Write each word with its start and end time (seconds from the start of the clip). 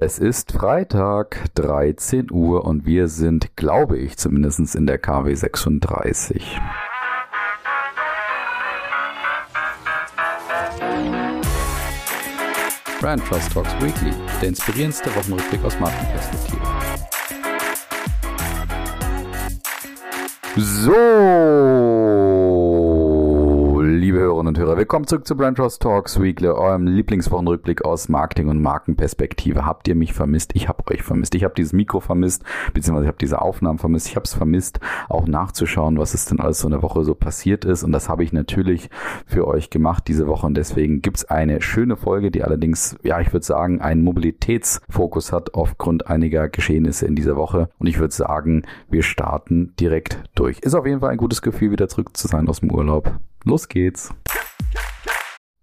Es 0.00 0.20
ist 0.20 0.52
Freitag, 0.52 1.46
13 1.56 2.30
Uhr 2.30 2.64
und 2.64 2.86
wir 2.86 3.08
sind, 3.08 3.56
glaube 3.56 3.98
ich, 3.98 4.16
zumindest 4.16 4.76
in 4.76 4.86
der 4.86 4.96
KW 4.96 5.34
36. 5.34 6.56
Brand 13.00 13.26
Trust 13.26 13.52
Talks 13.52 13.74
Weekly, 13.80 14.12
der 14.40 14.50
inspirierendste 14.50 15.12
Wochenrückblick 15.16 15.64
aus 15.64 15.76
Markenperspektive. 15.80 16.62
So, 20.54 22.37
liebe 23.98 24.18
Hörerinnen 24.18 24.48
und 24.48 24.58
Hörer. 24.58 24.76
Willkommen 24.76 25.08
zurück 25.08 25.26
zu 25.26 25.36
Brand 25.36 25.58
Trust 25.58 25.82
Talks 25.82 26.20
Weekly, 26.20 26.48
eurem 26.48 26.86
Lieblingswochenrückblick 26.86 27.84
aus 27.84 28.08
Marketing 28.08 28.48
und 28.48 28.62
Markenperspektive. 28.62 29.66
Habt 29.66 29.88
ihr 29.88 29.96
mich 29.96 30.12
vermisst? 30.12 30.52
Ich 30.54 30.68
habe 30.68 30.84
euch 30.92 31.02
vermisst. 31.02 31.34
Ich 31.34 31.42
habe 31.42 31.54
dieses 31.56 31.72
Mikro 31.72 31.98
vermisst, 31.98 32.44
beziehungsweise 32.72 33.06
ich 33.06 33.08
habe 33.08 33.18
diese 33.18 33.42
Aufnahmen 33.42 33.78
vermisst. 33.78 34.06
Ich 34.06 34.14
habe 34.14 34.24
es 34.24 34.34
vermisst, 34.34 34.78
auch 35.08 35.26
nachzuschauen, 35.26 35.98
was 35.98 36.14
es 36.14 36.26
denn 36.26 36.38
alles 36.38 36.60
so 36.60 36.68
in 36.68 36.72
der 36.72 36.82
Woche 36.82 37.02
so 37.02 37.16
passiert 37.16 37.64
ist. 37.64 37.82
Und 37.82 37.90
das 37.90 38.08
habe 38.08 38.22
ich 38.22 38.32
natürlich 38.32 38.88
für 39.26 39.48
euch 39.48 39.68
gemacht 39.68 40.04
diese 40.06 40.28
Woche. 40.28 40.46
Und 40.46 40.56
deswegen 40.56 41.02
gibt's 41.02 41.24
eine 41.24 41.60
schöne 41.60 41.96
Folge, 41.96 42.30
die 42.30 42.44
allerdings, 42.44 42.96
ja, 43.02 43.20
ich 43.20 43.32
würde 43.32 43.44
sagen, 43.44 43.80
einen 43.80 44.04
Mobilitätsfokus 44.04 45.32
hat 45.32 45.54
aufgrund 45.54 46.06
einiger 46.06 46.48
Geschehnisse 46.48 47.04
in 47.06 47.16
dieser 47.16 47.34
Woche. 47.34 47.68
Und 47.78 47.88
ich 47.88 47.98
würde 47.98 48.14
sagen, 48.14 48.62
wir 48.88 49.02
starten 49.02 49.74
direkt 49.80 50.22
durch. 50.36 50.60
Ist 50.60 50.74
auf 50.74 50.86
jeden 50.86 51.00
Fall 51.00 51.10
ein 51.10 51.18
gutes 51.18 51.42
Gefühl, 51.42 51.72
wieder 51.72 51.88
zurück 51.88 52.16
zu 52.16 52.28
sein 52.28 52.48
aus 52.48 52.60
dem 52.60 52.70
Urlaub. 52.70 53.18
Los 53.44 53.68
geht's. 53.68 54.12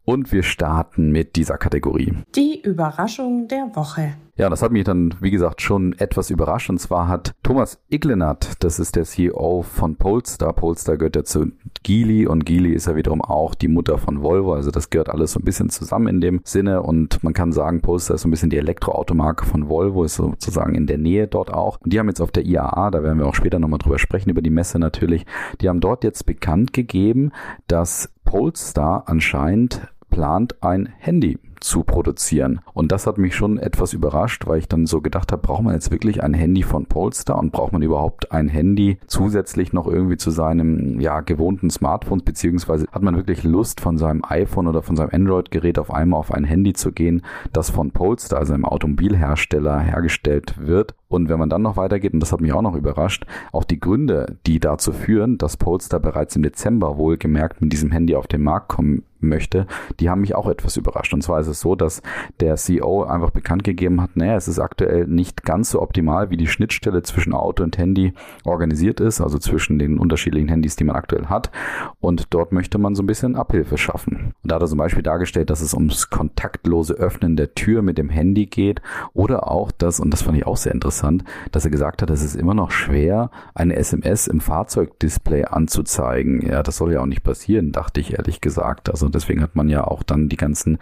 Und 0.06 0.32
wir 0.32 0.44
starten 0.44 1.12
mit 1.12 1.36
dieser 1.36 1.58
Kategorie. 1.58 2.14
Die 2.36 2.62
Überraschung 2.62 3.48
der 3.48 3.76
Woche. 3.76 4.14
Ja, 4.38 4.50
das 4.50 4.62
hat 4.62 4.74
mich 4.74 4.84
dann, 4.84 5.16
wie 5.22 5.32
gesagt, 5.32 5.62
schon 5.62 5.94
etwas 5.94 6.30
überrascht. 6.30 6.70
Und 6.70 6.78
zwar 6.80 7.08
hat 7.08 7.34
Thomas 7.42 7.80
Iglenat, 7.90 8.58
das 8.60 8.80
ist 8.80 8.98
der 8.98 9.06
CEO 9.06 9.62
von 9.62 9.96
Polestar. 9.96 10.52
Polestar 10.52 10.98
gehört 10.98 11.16
ja 11.16 11.24
zu 11.24 11.54
Geely 11.84 12.28
und 12.28 12.46
Geely 12.46 12.74
ist 12.74 12.88
ja 12.88 12.98
wiederum 12.98 13.22
auch 13.22 13.56
die 13.56 13.70
Mutter 13.70 13.98
von 13.98 14.22
Volvo. 14.22 14.54
Also 14.54 14.72
das 14.72 14.90
gehört 14.90 15.10
alles 15.10 15.32
so 15.32 15.40
ein 15.40 15.46
bisschen 15.46 15.70
zusammen 15.70 16.08
in 16.08 16.22
dem 16.22 16.42
Sinne. 16.44 16.84
Und 16.84 17.24
man 17.24 17.34
kann 17.34 17.54
sagen, 17.54 17.82
Polestar 17.82 18.16
ist 18.16 18.24
so 18.24 18.28
ein 18.28 18.32
bisschen 18.32 18.50
die 18.50 18.58
Elektroautomarke 18.58 19.46
von 19.46 19.70
Volvo, 19.70 20.04
ist 20.04 20.16
sozusagen 20.16 20.76
in 20.76 20.86
der 20.86 20.98
Nähe 20.98 21.28
dort 21.28 21.54
auch. 21.54 21.80
Und 21.82 21.94
die 21.94 22.00
haben 22.00 22.10
jetzt 22.10 22.22
auf 22.22 22.32
der 22.32 22.46
IAA, 22.46 22.92
da 22.92 23.04
werden 23.04 23.20
wir 23.20 23.28
auch 23.28 23.36
später 23.36 23.60
nochmal 23.60 23.80
drüber 23.80 24.00
sprechen, 24.00 24.30
über 24.30 24.42
die 24.42 24.50
Messe 24.50 24.80
natürlich, 24.80 25.26
die 25.62 25.70
haben 25.70 25.80
dort 25.80 26.04
jetzt 26.04 26.26
bekannt 26.26 26.74
gegeben, 26.74 27.32
dass 27.68 28.12
Polestar 28.26 29.04
anscheinend 29.06 29.88
plant 30.16 30.64
ein 30.64 30.88
Handy 30.98 31.38
zu 31.60 31.84
produzieren. 31.84 32.62
Und 32.74 32.92
das 32.92 33.08
hat 33.08 33.18
mich 33.18 33.36
schon 33.36 33.58
etwas 33.58 33.94
überrascht, 33.94 34.48
weil 34.48 34.60
ich 34.60 34.68
dann 34.68 34.86
so 34.86 35.02
gedacht 35.02 35.32
habe, 35.32 35.42
braucht 35.42 35.64
man 35.64 35.74
jetzt 35.74 35.92
wirklich 35.92 36.24
ein 36.24 36.34
Handy 36.34 36.64
von 36.64 36.86
Polestar 36.86 37.40
und 37.40 37.52
braucht 37.52 37.74
man 37.74 37.82
überhaupt 37.82 38.32
ein 38.32 38.48
Handy 38.48 38.98
zusätzlich 39.08 39.74
noch 39.74 39.88
irgendwie 39.88 40.18
zu 40.18 40.32
seinem 40.32 41.00
ja, 41.00 41.22
gewohnten 41.22 41.70
Smartphone, 41.70 42.24
beziehungsweise 42.24 42.86
hat 42.92 43.02
man 43.02 43.16
wirklich 43.16 43.44
Lust 43.44 43.82
von 43.82 43.98
seinem 43.98 44.24
iPhone 44.28 44.68
oder 44.68 44.82
von 44.82 44.96
seinem 44.96 45.10
Android-Gerät 45.12 45.80
auf 45.80 45.94
einmal 45.94 46.20
auf 46.20 46.32
ein 46.32 46.44
Handy 46.44 46.74
zu 46.74 46.92
gehen, 46.92 47.22
das 47.54 47.70
von 47.70 47.92
Polestar, 47.92 48.40
also 48.40 48.54
einem 48.54 48.66
Automobilhersteller, 48.66 49.80
hergestellt 49.80 50.56
wird. 50.58 50.96
Und 51.08 51.30
wenn 51.30 51.40
man 51.40 51.50
dann 51.50 51.62
noch 51.62 51.78
weitergeht, 51.78 52.14
und 52.14 52.20
das 52.20 52.32
hat 52.32 52.42
mich 52.42 52.52
auch 52.52 52.62
noch 52.62 52.76
überrascht, 52.76 53.26
auch 53.52 53.64
die 53.64 53.80
Gründe, 53.80 54.38
die 54.46 54.60
dazu 54.60 54.92
führen, 54.92 55.38
dass 55.38 55.56
Polestar 55.56 56.00
bereits 56.00 56.36
im 56.36 56.44
Dezember 56.44 56.98
wohlgemerkt 56.98 57.62
mit 57.62 57.72
diesem 57.72 57.92
Handy 57.92 58.16
auf 58.16 58.28
den 58.28 58.44
Markt 58.44 58.70
kommen 58.70 59.04
möchte, 59.20 59.68
die 60.00 60.10
haben 60.10 60.22
mich 60.22 60.36
auch 60.36 60.48
etwas 60.48 60.78
überrascht. 60.78 61.14
Und 61.14 61.22
zwar 61.22 61.40
ist 61.48 61.62
so, 61.62 61.76
dass 61.76 62.02
der 62.40 62.56
CEO 62.56 63.04
einfach 63.04 63.32
bekannt 63.32 63.64
gegeben 63.64 64.02
hat, 64.02 64.16
naja, 64.16 64.36
es 64.36 64.48
ist 64.48 64.60
aktuell 64.60 65.08
nicht 65.08 65.44
ganz 65.44 65.72
so 65.72 65.82
optimal, 65.82 66.30
wie 66.30 66.38
die 66.38 66.48
Schnittstelle 66.48 67.04
zwischen 67.04 67.34
Auto 67.34 67.64
und 67.64 67.78
Handy 67.78 68.14
organisiert 68.44 69.00
ist, 69.00 69.22
also 69.22 69.38
zwischen 69.38 69.80
den 69.80 69.98
unterschiedlichen 69.98 70.50
Handys, 70.50 70.76
die 70.76 70.84
man 70.84 70.96
aktuell 70.96 71.26
hat. 71.28 71.52
Und 72.00 72.34
dort 72.34 72.52
möchte 72.52 72.78
man 72.78 72.96
so 72.96 73.04
ein 73.04 73.08
bisschen 73.08 73.36
Abhilfe 73.36 73.78
schaffen. 73.78 74.34
Und 74.44 74.52
da 74.52 74.56
hat 74.56 74.62
er 74.62 74.68
zum 74.68 74.78
Beispiel 74.78 75.04
dargestellt, 75.04 75.50
dass 75.50 75.62
es 75.62 75.74
ums 75.74 76.10
kontaktlose 76.10 76.94
Öffnen 76.94 77.36
der 77.36 77.56
Tür 77.56 77.82
mit 77.82 77.98
dem 77.98 78.10
Handy 78.10 78.46
geht 78.46 78.82
oder 79.14 79.52
auch 79.52 79.72
das, 79.72 80.00
und 80.00 80.12
das 80.12 80.22
fand 80.22 80.38
ich 80.38 80.46
auch 80.46 80.58
sehr 80.58 80.74
interessant, 80.74 81.24
dass 81.52 81.66
er 81.66 81.72
gesagt 81.72 82.02
hat, 82.02 82.10
es 82.10 82.24
ist 82.24 82.36
immer 82.36 82.54
noch 82.54 82.72
schwer, 82.72 83.30
eine 83.54 83.76
SMS 83.76 84.28
im 84.28 84.40
Fahrzeugdisplay 84.40 85.46
anzuzeigen. 85.46 86.42
Ja, 86.46 86.64
das 86.64 86.78
soll 86.78 86.94
ja 86.94 87.02
auch 87.02 87.06
nicht 87.06 87.24
passieren, 87.24 87.72
dachte 87.72 88.00
ich 88.02 88.18
ehrlich 88.18 88.42
gesagt. 88.42 88.90
Also 88.90 89.10
deswegen 89.10 89.42
hat 89.42 89.56
man 89.56 89.70
ja 89.70 89.86
auch 89.86 90.04
dann 90.04 90.30
die 90.30 90.38
ganzen 90.38 90.78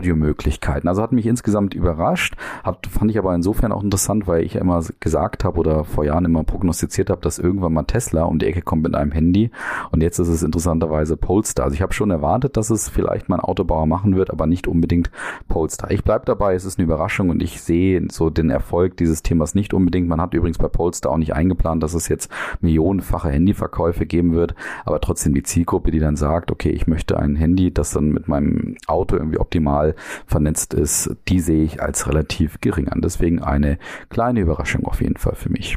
Audiomöglichkeiten. 0.00 0.88
Also 0.88 1.02
hat 1.02 1.12
mich 1.12 1.26
insgesamt 1.26 1.74
überrascht, 1.74 2.34
hat, 2.64 2.86
fand 2.86 3.10
ich 3.10 3.18
aber 3.18 3.34
insofern 3.34 3.70
auch 3.70 3.82
interessant, 3.82 4.26
weil 4.26 4.42
ich 4.42 4.56
immer 4.56 4.82
gesagt 4.98 5.44
habe 5.44 5.60
oder 5.60 5.84
vor 5.84 6.04
Jahren 6.04 6.24
immer 6.24 6.42
prognostiziert 6.42 7.10
habe, 7.10 7.20
dass 7.20 7.38
irgendwann 7.38 7.74
mal 7.74 7.82
Tesla 7.82 8.22
um 8.22 8.38
die 8.38 8.46
Ecke 8.46 8.62
kommt 8.62 8.82
mit 8.82 8.94
einem 8.94 9.12
Handy 9.12 9.50
und 9.90 10.02
jetzt 10.02 10.18
ist 10.18 10.28
es 10.28 10.42
interessanterweise 10.42 11.18
Polestar. 11.18 11.66
Also 11.66 11.74
ich 11.74 11.82
habe 11.82 11.92
schon 11.92 12.10
erwartet, 12.10 12.56
dass 12.56 12.70
es 12.70 12.88
vielleicht 12.88 13.28
mein 13.28 13.40
Autobauer 13.40 13.86
machen 13.86 14.16
wird, 14.16 14.30
aber 14.30 14.46
nicht 14.46 14.66
unbedingt 14.66 15.10
Polestar. 15.48 15.90
Ich 15.90 16.02
bleibe 16.02 16.24
dabei, 16.24 16.54
es 16.54 16.64
ist 16.64 16.78
eine 16.78 16.86
Überraschung 16.86 17.28
und 17.28 17.42
ich 17.42 17.60
sehe 17.60 18.02
so 18.10 18.30
den 18.30 18.48
Erfolg 18.48 18.96
dieses 18.96 19.22
Themas 19.22 19.54
nicht 19.54 19.74
unbedingt. 19.74 20.08
Man 20.08 20.20
hat 20.20 20.32
übrigens 20.32 20.58
bei 20.58 20.68
Polestar 20.68 21.12
auch 21.12 21.18
nicht 21.18 21.34
eingeplant, 21.34 21.82
dass 21.82 21.92
es 21.92 22.08
jetzt 22.08 22.30
millionenfache 22.60 23.28
Handyverkäufe 23.28 24.06
geben 24.06 24.32
wird, 24.32 24.54
aber 24.86 25.00
trotzdem 25.00 25.34
die 25.34 25.42
Zielgruppe, 25.42 25.90
die 25.90 25.98
dann 25.98 26.16
sagt, 26.16 26.50
okay, 26.50 26.70
ich 26.70 26.86
möchte 26.86 27.18
ein 27.18 27.36
Handy, 27.36 27.72
das 27.72 27.90
dann 27.90 28.08
mit 28.08 28.28
meinem 28.28 28.76
Auto 28.86 29.16
irgendwie 29.16 29.38
optimal 29.38 29.89
vernetzt 30.26 30.74
ist, 30.74 31.10
die 31.28 31.40
sehe 31.40 31.64
ich 31.64 31.82
als 31.82 32.06
relativ 32.06 32.60
gering 32.60 32.88
an. 32.88 33.00
Deswegen 33.00 33.42
eine 33.42 33.78
kleine 34.08 34.40
Überraschung 34.40 34.84
auf 34.84 35.00
jeden 35.00 35.16
Fall 35.16 35.34
für 35.34 35.50
mich. 35.50 35.76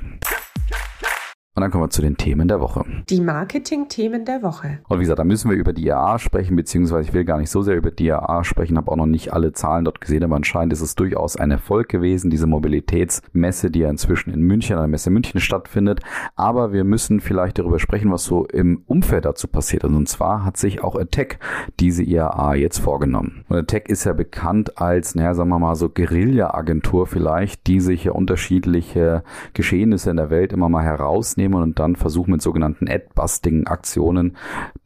Und 1.56 1.62
dann 1.62 1.70
kommen 1.70 1.84
wir 1.84 1.92
zu 1.92 2.02
den 2.02 2.18
Themen 2.18 2.48
der 2.48 2.60
Woche. 2.60 2.84
Die 3.10 3.22
Marketing-Themen 3.22 4.26
der 4.26 4.42
Woche. 4.42 4.80
Und 4.90 4.98
wie 4.98 5.04
gesagt, 5.04 5.20
da 5.20 5.24
müssen 5.24 5.52
wir 5.52 5.58
über 5.58 5.72
die 5.72 5.86
IAA 5.86 6.18
sprechen, 6.18 6.56
beziehungsweise 6.56 7.08
ich 7.08 7.14
will 7.14 7.26
gar 7.26 7.38
nicht 7.38 7.52
so 7.52 7.62
sehr 7.62 7.76
über 7.76 7.92
die 7.92 8.08
IAA 8.08 8.44
sprechen, 8.44 8.76
habe 8.76 8.92
auch 8.92 8.96
noch 8.96 9.06
nicht 9.06 9.34
alle 9.34 9.54
Zahlen 9.54 9.86
dort 9.86 10.02
gesehen, 10.02 10.24
aber 10.24 10.36
anscheinend 10.36 10.74
ist 10.74 10.82
es 10.82 10.96
durchaus 10.96 11.36
ein 11.36 11.52
Erfolg 11.52 11.90
gewesen, 11.90 12.32
diese 12.32 12.48
Mobilitätsmesse, 12.48 13.70
die 13.70 13.82
ja 13.82 13.92
inzwischen 13.92 14.34
in 14.34 14.42
München, 14.42 14.78
an 14.78 14.82
der 14.82 14.88
Messe 14.88 15.12
München 15.12 15.40
stattfindet. 15.40 16.00
Aber 16.36 16.74
wir 16.74 16.84
müssen 16.84 17.20
vielleicht 17.20 17.60
darüber 17.60 17.78
sprechen, 17.78 18.12
was 18.12 18.24
so 18.24 18.48
im 18.48 18.82
Umfeld 18.88 19.26
dazu 19.26 19.48
passiert 19.48 19.84
ist. 19.84 19.94
Und 19.94 20.10
zwar 20.10 20.44
hat 20.44 20.58
sich 20.58 20.84
auch 20.84 20.96
Attack 20.96 21.38
diese 21.80 22.02
IAA 22.02 22.56
jetzt 22.56 22.80
vorgenommen. 22.80 23.46
Und 23.48 23.58
Attack 23.58 23.90
ist 23.90 24.06
ja 24.06 24.14
bekannt 24.14 24.82
als, 24.82 25.14
naja, 25.14 25.36
sagen 25.36 25.50
wir 25.50 25.60
mal 25.60 25.76
so 25.76 25.88
Guerilla-Agentur 25.88 27.06
vielleicht, 27.06 27.68
die 27.68 27.80
sich 27.80 28.06
ja 28.06 28.14
unterschiedliche 28.14 29.24
Geschehnisse 29.54 30.10
in 30.10 30.18
der 30.18 30.32
Welt 30.32 30.52
immer 30.52 30.68
mal 30.68 30.84
herausnehmen 30.84 31.43
rausnehmen 31.44 31.62
und 31.62 31.80
dann 31.80 31.96
versuchen 31.96 32.32
mit 32.32 32.42
sogenannten 32.42 32.88
Ad-Busting-Aktionen 32.90 34.36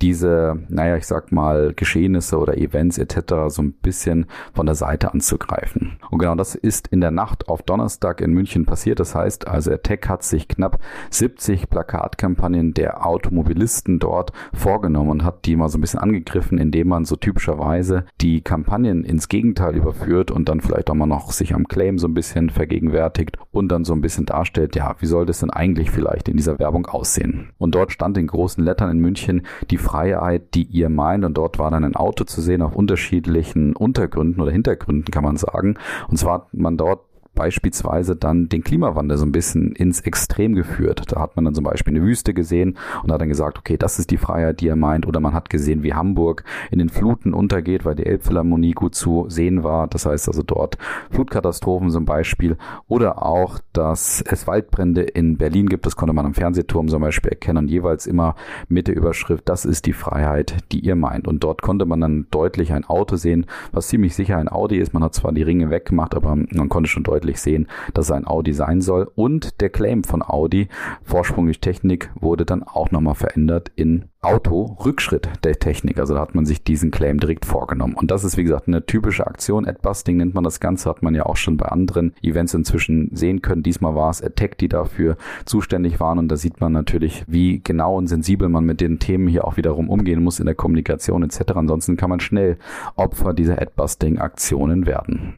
diese, 0.02 0.60
naja, 0.70 0.98
ich 0.98 1.08
sag 1.08 1.32
mal, 1.32 1.74
Geschehnisse 1.76 2.38
oder 2.38 2.58
Events 2.58 2.98
etc. 2.98 3.48
so 3.48 3.62
ein 3.62 3.74
bisschen 3.74 4.26
von 4.54 4.66
der 4.66 4.76
Seite 4.76 5.14
anzugreifen. 5.14 5.98
Und 6.10 6.20
genau 6.20 6.36
das 6.36 6.56
ist 6.56 6.88
in 6.88 7.02
der 7.02 7.12
Nacht 7.12 7.48
auf 7.50 7.64
Donnerstag 7.64 8.22
in 8.22 8.32
München 8.32 8.66
passiert. 8.66 9.00
Das 9.00 9.16
heißt, 9.16 9.48
also 9.48 9.72
Attack 9.72 10.10
hat 10.10 10.24
sich 10.24 10.48
knapp 10.48 10.80
70 11.10 11.70
Plakatkampagnen 11.70 12.74
der 12.74 13.06
Automobilisten 13.06 14.00
dort 14.00 14.32
vorgenommen 14.54 15.10
und 15.10 15.24
hat 15.24 15.46
die 15.46 15.56
mal 15.56 15.70
so 15.70 15.78
ein 15.78 15.82
bisschen 15.82 16.00
angegriffen, 16.00 16.58
indem 16.58 16.90
man 16.90 17.06
so 17.06 17.16
typischerweise 17.16 18.06
die 18.22 18.42
Kampagnen 18.42 19.04
ins 19.04 19.30
Gegenteil 19.30 19.76
überführt 19.76 20.32
und 20.32 20.50
dann 20.50 20.62
vielleicht 20.62 20.90
auch 20.90 20.96
mal 20.96 21.06
noch 21.06 21.32
sich 21.32 21.54
am 21.54 21.68
Claim 21.68 21.98
so 22.00 22.08
ein 22.08 22.14
bisschen 22.14 22.50
vergegenwärtigt 22.50 23.38
und 23.52 23.70
dann 23.70 23.84
so 23.84 23.94
ein 23.94 24.02
bisschen 24.02 24.26
darstellt, 24.26 24.76
ja, 24.76 24.96
wie 25.00 25.06
soll 25.06 25.26
das 25.26 25.40
denn 25.40 25.50
eigentlich 25.50 25.92
vielleicht 25.92 26.30
in 26.30 26.38
dieser 26.38 26.47
Werbung 26.60 26.86
aussehen? 26.88 27.50
Und 27.58 27.76
dort 27.76 27.92
stand 27.92 28.18
in 28.18 28.28
großen 28.28 28.64
Lettern 28.64 28.90
in 28.92 29.00
München 29.00 29.46
die 29.70 29.78
Freiheit, 29.78 30.54
die 30.54 30.64
ihr 30.64 30.90
meint 30.90 31.26
und 31.26 31.38
dort 31.38 31.60
war 31.60 31.72
dann 31.72 31.84
ein 31.84 31.96
Auto 31.96 32.24
zu 32.24 32.42
sehen 32.42 32.62
auf 32.62 32.76
unterschiedlichen 32.76 33.76
Untergründen 33.76 34.42
oder 34.42 34.52
Hintergründen 34.52 35.12
kann 35.12 35.24
man 35.24 35.38
sagen. 35.38 35.78
Und 36.08 36.18
zwar 36.18 36.34
hat 36.34 36.54
man 36.54 36.78
dort 36.78 37.02
beispielsweise 37.38 38.16
dann 38.16 38.50
den 38.50 38.64
Klimawandel 38.64 39.18
so 39.18 39.26
ein 39.26 39.32
bisschen 39.32 39.72
ins 39.74 40.02
Extrem 40.02 40.56
geführt. 40.56 41.04
Da 41.08 41.22
hat 41.22 41.36
man 41.36 41.46
dann 41.46 41.54
zum 41.54 41.64
Beispiel 41.64 41.96
eine 41.96 42.04
Wüste 42.04 42.34
gesehen 42.34 42.78
und 43.04 43.12
hat 43.12 43.22
dann 43.22 43.30
gesagt, 43.30 43.60
okay, 43.60 43.78
das 43.78 44.00
ist 44.00 44.10
die 44.10 44.18
Freiheit, 44.18 44.60
die 44.60 44.68
er 44.68 44.76
meint. 44.76 45.08
Oder 45.08 45.20
man 45.20 45.34
hat 45.34 45.50
gesehen, 45.50 45.84
wie 45.84 45.94
Hamburg 45.94 46.44
in 46.72 46.80
den 46.80 46.90
Fluten 46.90 47.34
untergeht, 47.34 47.86
weil 47.86 47.96
die 47.96 48.08
Elbphilharmonie 48.08 48.72
gut 48.72 48.96
zu 48.96 49.26
sehen 49.30 49.64
war. 49.64 49.88
Das 49.88 50.08
heißt 50.08 50.28
also 50.28 50.42
dort 50.42 50.80
Flutkatastrophen 51.12 51.92
zum 51.92 52.06
Beispiel. 52.06 52.58
Oder 52.88 53.24
auch, 53.24 53.60
dass 53.72 54.24
es 54.28 54.48
Waldbrände 54.48 55.04
in 55.04 55.38
Berlin 55.38 55.70
gibt. 55.70 55.86
Das 55.86 55.96
konnte 55.96 56.14
man 56.14 56.26
am 56.26 56.34
Fernsehturm 56.34 56.88
zum 56.88 57.02
Beispiel 57.04 57.30
erkennen. 57.30 57.60
Und 57.60 57.68
jeweils 57.70 58.08
immer 58.08 58.36
mit 58.68 58.88
der 58.88 58.96
Überschrift, 58.96 59.48
das 59.48 59.64
ist 59.64 59.86
die 59.86 59.94
Freiheit, 59.94 60.58
die 60.72 60.80
ihr 60.80 60.96
meint. 60.96 61.28
Und 61.28 61.44
dort 61.44 61.62
konnte 61.62 61.86
man 61.86 62.02
dann 62.02 62.26
deutlich 62.32 62.74
ein 62.74 62.84
Auto 62.86 63.16
sehen, 63.16 63.46
was 63.72 63.90
ziemlich 63.90 64.16
sicher 64.16 64.38
ein 64.38 64.50
Audi 64.50 64.78
ist. 64.78 64.94
Man 64.94 65.04
hat 65.04 65.14
zwar 65.14 65.34
die 65.34 65.44
Ringe 65.44 65.70
weggemacht, 65.70 66.16
aber 66.16 66.36
man 66.36 66.70
konnte 66.70 66.90
schon 66.90 67.04
deutlich 67.04 67.27
deutlich 67.28 67.42
sehen, 67.42 67.68
dass 67.94 68.06
es 68.06 68.12
ein 68.12 68.28
Audi 68.28 68.54
sein 68.54 68.82
soll. 68.82 69.10
Und 69.16 69.62
der 69.62 69.70
Claim 69.70 70.04
von 70.04 70.22
Audi, 70.22 70.68
Vorsprung 71.04 71.46
durch 71.46 71.60
Technik, 71.60 72.10
wurde 72.20 72.46
dann 72.46 72.64
auch 72.64 72.92
nochmal 72.92 73.16
verändert 73.16 73.72
in 73.76 74.06
Auto-Rückschritt 74.22 75.30
der 75.44 75.60
Technik. 75.60 76.00
Also 76.00 76.16
da 76.16 76.22
hat 76.22 76.36
man 76.36 76.46
sich 76.46 76.64
diesen 76.64 76.92
Claim 76.92 77.20
direkt 77.20 77.46
vorgenommen. 77.46 77.94
Und 77.94 78.12
das 78.12 78.24
ist, 78.24 78.36
wie 78.36 78.44
gesagt, 78.44 78.68
eine 78.68 78.86
typische 78.86 79.26
Aktion. 79.28 79.68
Adbusting 79.68 80.18
nennt 80.18 80.34
man 80.34 80.44
das 80.44 80.60
Ganze, 80.60 80.90
hat 80.90 81.04
man 81.04 81.16
ja 81.16 81.26
auch 81.26 81.38
schon 81.38 81.58
bei 81.58 81.68
anderen 81.68 82.14
Events 82.22 82.54
inzwischen 82.54 83.10
sehen 83.14 83.42
können. 83.42 83.64
Diesmal 83.64 83.96
war 83.96 84.10
es 84.10 84.22
Attack, 84.24 84.58
die 84.58 84.70
dafür 84.70 85.18
zuständig 85.46 86.00
waren. 86.00 86.20
Und 86.20 86.30
da 86.30 86.36
sieht 86.36 86.60
man 86.60 86.72
natürlich, 86.72 87.24
wie 87.28 87.62
genau 87.64 87.96
und 87.96 88.08
sensibel 88.08 88.50
man 88.50 88.66
mit 88.66 88.82
den 88.82 89.00
Themen 89.00 89.28
hier 89.28 89.46
auch 89.46 89.58
wiederum 89.58 89.90
umgehen 89.90 90.24
muss 90.24 90.40
in 90.40 90.46
der 90.46 90.56
Kommunikation 90.56 91.24
etc. 91.24 91.42
Ansonsten 91.56 91.96
kann 91.96 92.10
man 92.10 92.20
schnell 92.20 92.58
Opfer 92.96 93.34
dieser 93.34 93.62
Adbusting-Aktionen 93.62 94.86
werden. 94.86 95.36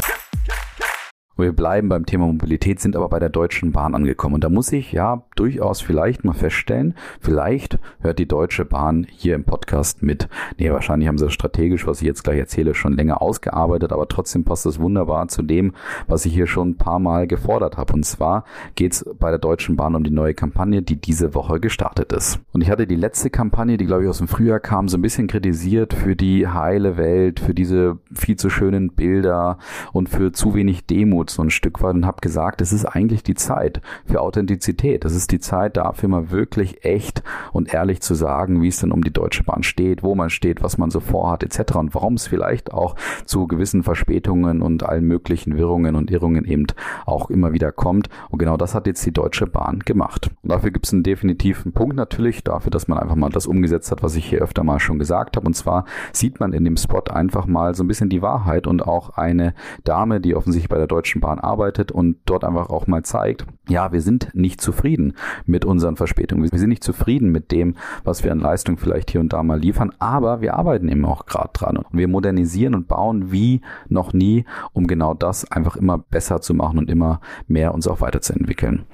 Wir 1.40 1.54
bleiben 1.54 1.88
beim 1.88 2.06
Thema 2.06 2.26
Mobilität, 2.26 2.82
sind 2.82 2.98
aber 2.98 3.08
bei 3.08 3.18
der 3.18 3.30
Deutschen 3.30 3.72
Bahn 3.72 3.96
angekommen. 3.96 4.36
Und 4.36 4.44
da 4.44 4.50
muss 4.50 4.74
ich 4.74 4.92
ja 4.92 5.24
durchaus 5.38 5.80
vielleicht 5.80 6.26
mal 6.26 6.34
feststellen, 6.34 6.96
vielleicht 7.22 7.80
hört 8.02 8.20
die 8.20 8.28
Deutsche 8.28 8.66
Bahn 8.66 9.08
hier 9.10 9.36
im 9.36 9.46
Podcast 9.46 10.04
mit. 10.04 10.28
Nee, 10.58 10.70
wahrscheinlich 10.70 11.08
haben 11.08 11.18
sie 11.18 11.24
das 11.24 11.34
strategisch, 11.34 11.88
was 11.88 12.02
ich 12.02 12.08
jetzt 12.08 12.26
gleich 12.26 12.40
erzähle, 12.40 12.76
schon 12.76 12.92
länger 12.92 13.22
ausgearbeitet, 13.22 13.94
aber 13.94 14.10
trotzdem 14.10 14.44
passt 14.44 14.66
das 14.66 14.82
wunderbar 14.82 15.30
zu 15.30 15.42
dem, 15.42 15.76
was 16.08 16.26
ich 16.26 16.34
hier 16.34 16.46
schon 16.46 16.72
ein 16.72 16.78
paar 16.78 17.00
Mal 17.00 17.26
gefordert 17.26 17.78
habe. 17.78 17.94
Und 17.94 18.06
zwar 18.06 18.44
geht 18.76 18.92
es 18.92 19.10
bei 19.18 19.30
der 19.30 19.40
Deutschen 19.40 19.78
Bahn 19.78 19.96
um 19.96 20.04
die 20.04 20.12
neue 20.12 20.34
Kampagne, 20.34 20.82
die 20.82 20.98
diese 20.98 21.34
Woche 21.36 21.62
gestartet 21.62 22.12
ist. 22.12 22.42
Und 22.52 22.62
ich 22.62 22.70
hatte 22.70 22.86
die 22.86 22.98
letzte 22.98 23.30
Kampagne, 23.30 23.78
die 23.78 23.86
glaube 23.86 24.04
ich 24.04 24.10
aus 24.10 24.18
dem 24.18 24.28
Frühjahr 24.28 24.60
kam, 24.60 24.90
so 24.90 24.98
ein 24.98 25.02
bisschen 25.02 25.28
kritisiert 25.28 25.94
für 25.94 26.18
die 26.18 26.50
heile 26.50 26.98
Welt, 26.98 27.40
für 27.40 27.54
diese 27.54 27.98
viel 28.14 28.36
zu 28.36 28.50
schönen 28.50 28.90
Bilder 28.90 29.58
und 29.94 30.10
für 30.10 30.34
zu 30.34 30.54
wenig 30.54 30.86
Demut 30.86 31.29
so 31.30 31.42
ein 31.42 31.50
Stück 31.50 31.82
weit 31.82 31.96
und 31.96 32.06
habe 32.06 32.22
gesagt, 32.22 32.62
es 32.62 32.74
ist 32.74 32.86
eigentlich 32.86 33.24
die 33.24 33.36
Zeit 33.36 33.82
für 34.06 34.22
Authentizität. 34.22 35.06
Es 35.06 35.16
ist 35.16 35.32
die 35.32 35.40
Zeit 35.40 35.78
dafür 35.78 36.10
mal 36.10 36.32
wirklich 36.32 36.84
echt 36.84 37.24
und 37.52 37.74
ehrlich 37.74 38.02
zu 38.02 38.16
sagen, 38.16 38.62
wie 38.62 38.68
es 38.68 38.80
denn 38.80 38.92
um 38.92 39.04
die 39.04 39.14
Deutsche 39.14 39.44
Bahn 39.44 39.64
steht, 39.64 40.04
wo 40.04 40.16
man 40.16 40.30
steht, 40.30 40.64
was 40.64 40.78
man 40.78 40.90
so 40.90 41.00
vorhat 41.00 41.44
etc. 41.44 41.76
und 41.76 41.96
warum 41.96 42.16
es 42.16 42.28
vielleicht 42.28 42.74
auch 42.74 42.96
zu 43.26 43.48
gewissen 43.48 43.84
Verspätungen 43.84 44.62
und 44.62 44.84
allen 44.84 45.06
möglichen 45.06 45.58
Wirrungen 45.58 45.96
und 45.96 46.12
Irrungen 46.12 46.46
eben 46.46 46.68
auch 47.06 47.30
immer 47.30 47.54
wieder 47.54 47.72
kommt. 47.72 48.10
Und 48.30 48.40
genau 48.40 48.58
das 48.58 48.76
hat 48.76 48.88
jetzt 48.88 49.06
die 49.06 49.14
Deutsche 49.14 49.48
Bahn 49.48 49.80
gemacht. 49.80 50.32
Und 50.44 50.52
dafür 50.52 50.72
gibt 50.72 50.86
es 50.86 50.94
einen 50.94 51.04
definitiven 51.04 51.72
Punkt 51.74 51.96
natürlich, 51.96 52.44
dafür, 52.44 52.72
dass 52.72 52.88
man 52.88 52.98
einfach 52.98 53.16
mal 53.16 53.30
das 53.30 53.48
umgesetzt 53.48 53.92
hat, 53.92 54.04
was 54.04 54.16
ich 54.16 54.26
hier 54.26 54.42
öfter 54.42 54.64
mal 54.64 54.80
schon 54.80 55.00
gesagt 55.00 55.38
habe. 55.38 55.46
Und 55.46 55.54
zwar 55.54 55.86
sieht 56.12 56.40
man 56.40 56.54
in 56.54 56.66
dem 56.66 56.78
Spot 56.78 57.04
einfach 57.10 57.46
mal 57.46 57.76
so 57.76 57.84
ein 57.84 57.88
bisschen 57.88 58.10
die 58.10 58.22
Wahrheit 58.22 58.68
und 58.68 58.86
auch 58.86 59.12
eine 59.12 59.54
Dame, 59.84 60.22
die 60.22 60.36
offensichtlich 60.36 60.70
bei 60.70 60.78
der 60.78 60.88
Deutschen 60.88 61.19
Deutschen 61.20 61.22
Bahn 61.22 61.40
arbeitet 61.40 61.92
und 61.92 62.18
dort 62.26 62.44
einfach 62.44 62.70
auch 62.70 62.88
mal 62.88 63.04
zeigt, 63.04 63.46
ja, 63.70 63.92
wir 63.92 64.02
sind 64.02 64.30
nicht 64.34 64.62
zufrieden 64.62 65.14
mit 65.46 65.64
unseren 65.64 65.96
Verspätungen. 65.96 66.52
Wir 66.52 66.60
sind 66.60 66.70
nicht 66.70 66.84
zufrieden 66.84 67.32
mit 67.32 67.52
dem, 67.52 67.76
was 68.04 68.24
wir 68.24 68.32
an 68.32 68.40
Leistung 68.40 68.78
vielleicht 68.78 69.12
hier 69.12 69.22
und 69.22 69.32
da 69.32 69.44
mal 69.44 69.60
liefern, 69.60 69.92
aber 70.00 70.42
wir 70.42 70.56
arbeiten 70.56 70.90
eben 70.90 71.06
auch 71.06 71.26
gerade 71.26 71.52
dran 71.54 71.78
und 71.78 71.86
wir 71.92 72.08
modernisieren 72.08 72.76
und 72.76 72.88
bauen 72.88 73.32
wie 73.32 73.62
noch 73.88 74.14
nie, 74.14 74.46
um 74.74 74.88
genau 74.88 75.14
das 75.14 75.50
einfach 75.52 75.76
immer 75.76 75.98
besser 75.98 76.42
zu 76.42 76.54
machen 76.54 76.80
und 76.80 76.90
immer 76.90 77.22
mehr 77.48 77.74
uns 77.74 77.88
auch 77.88 78.02
weiterzuentwickeln. 78.02 78.86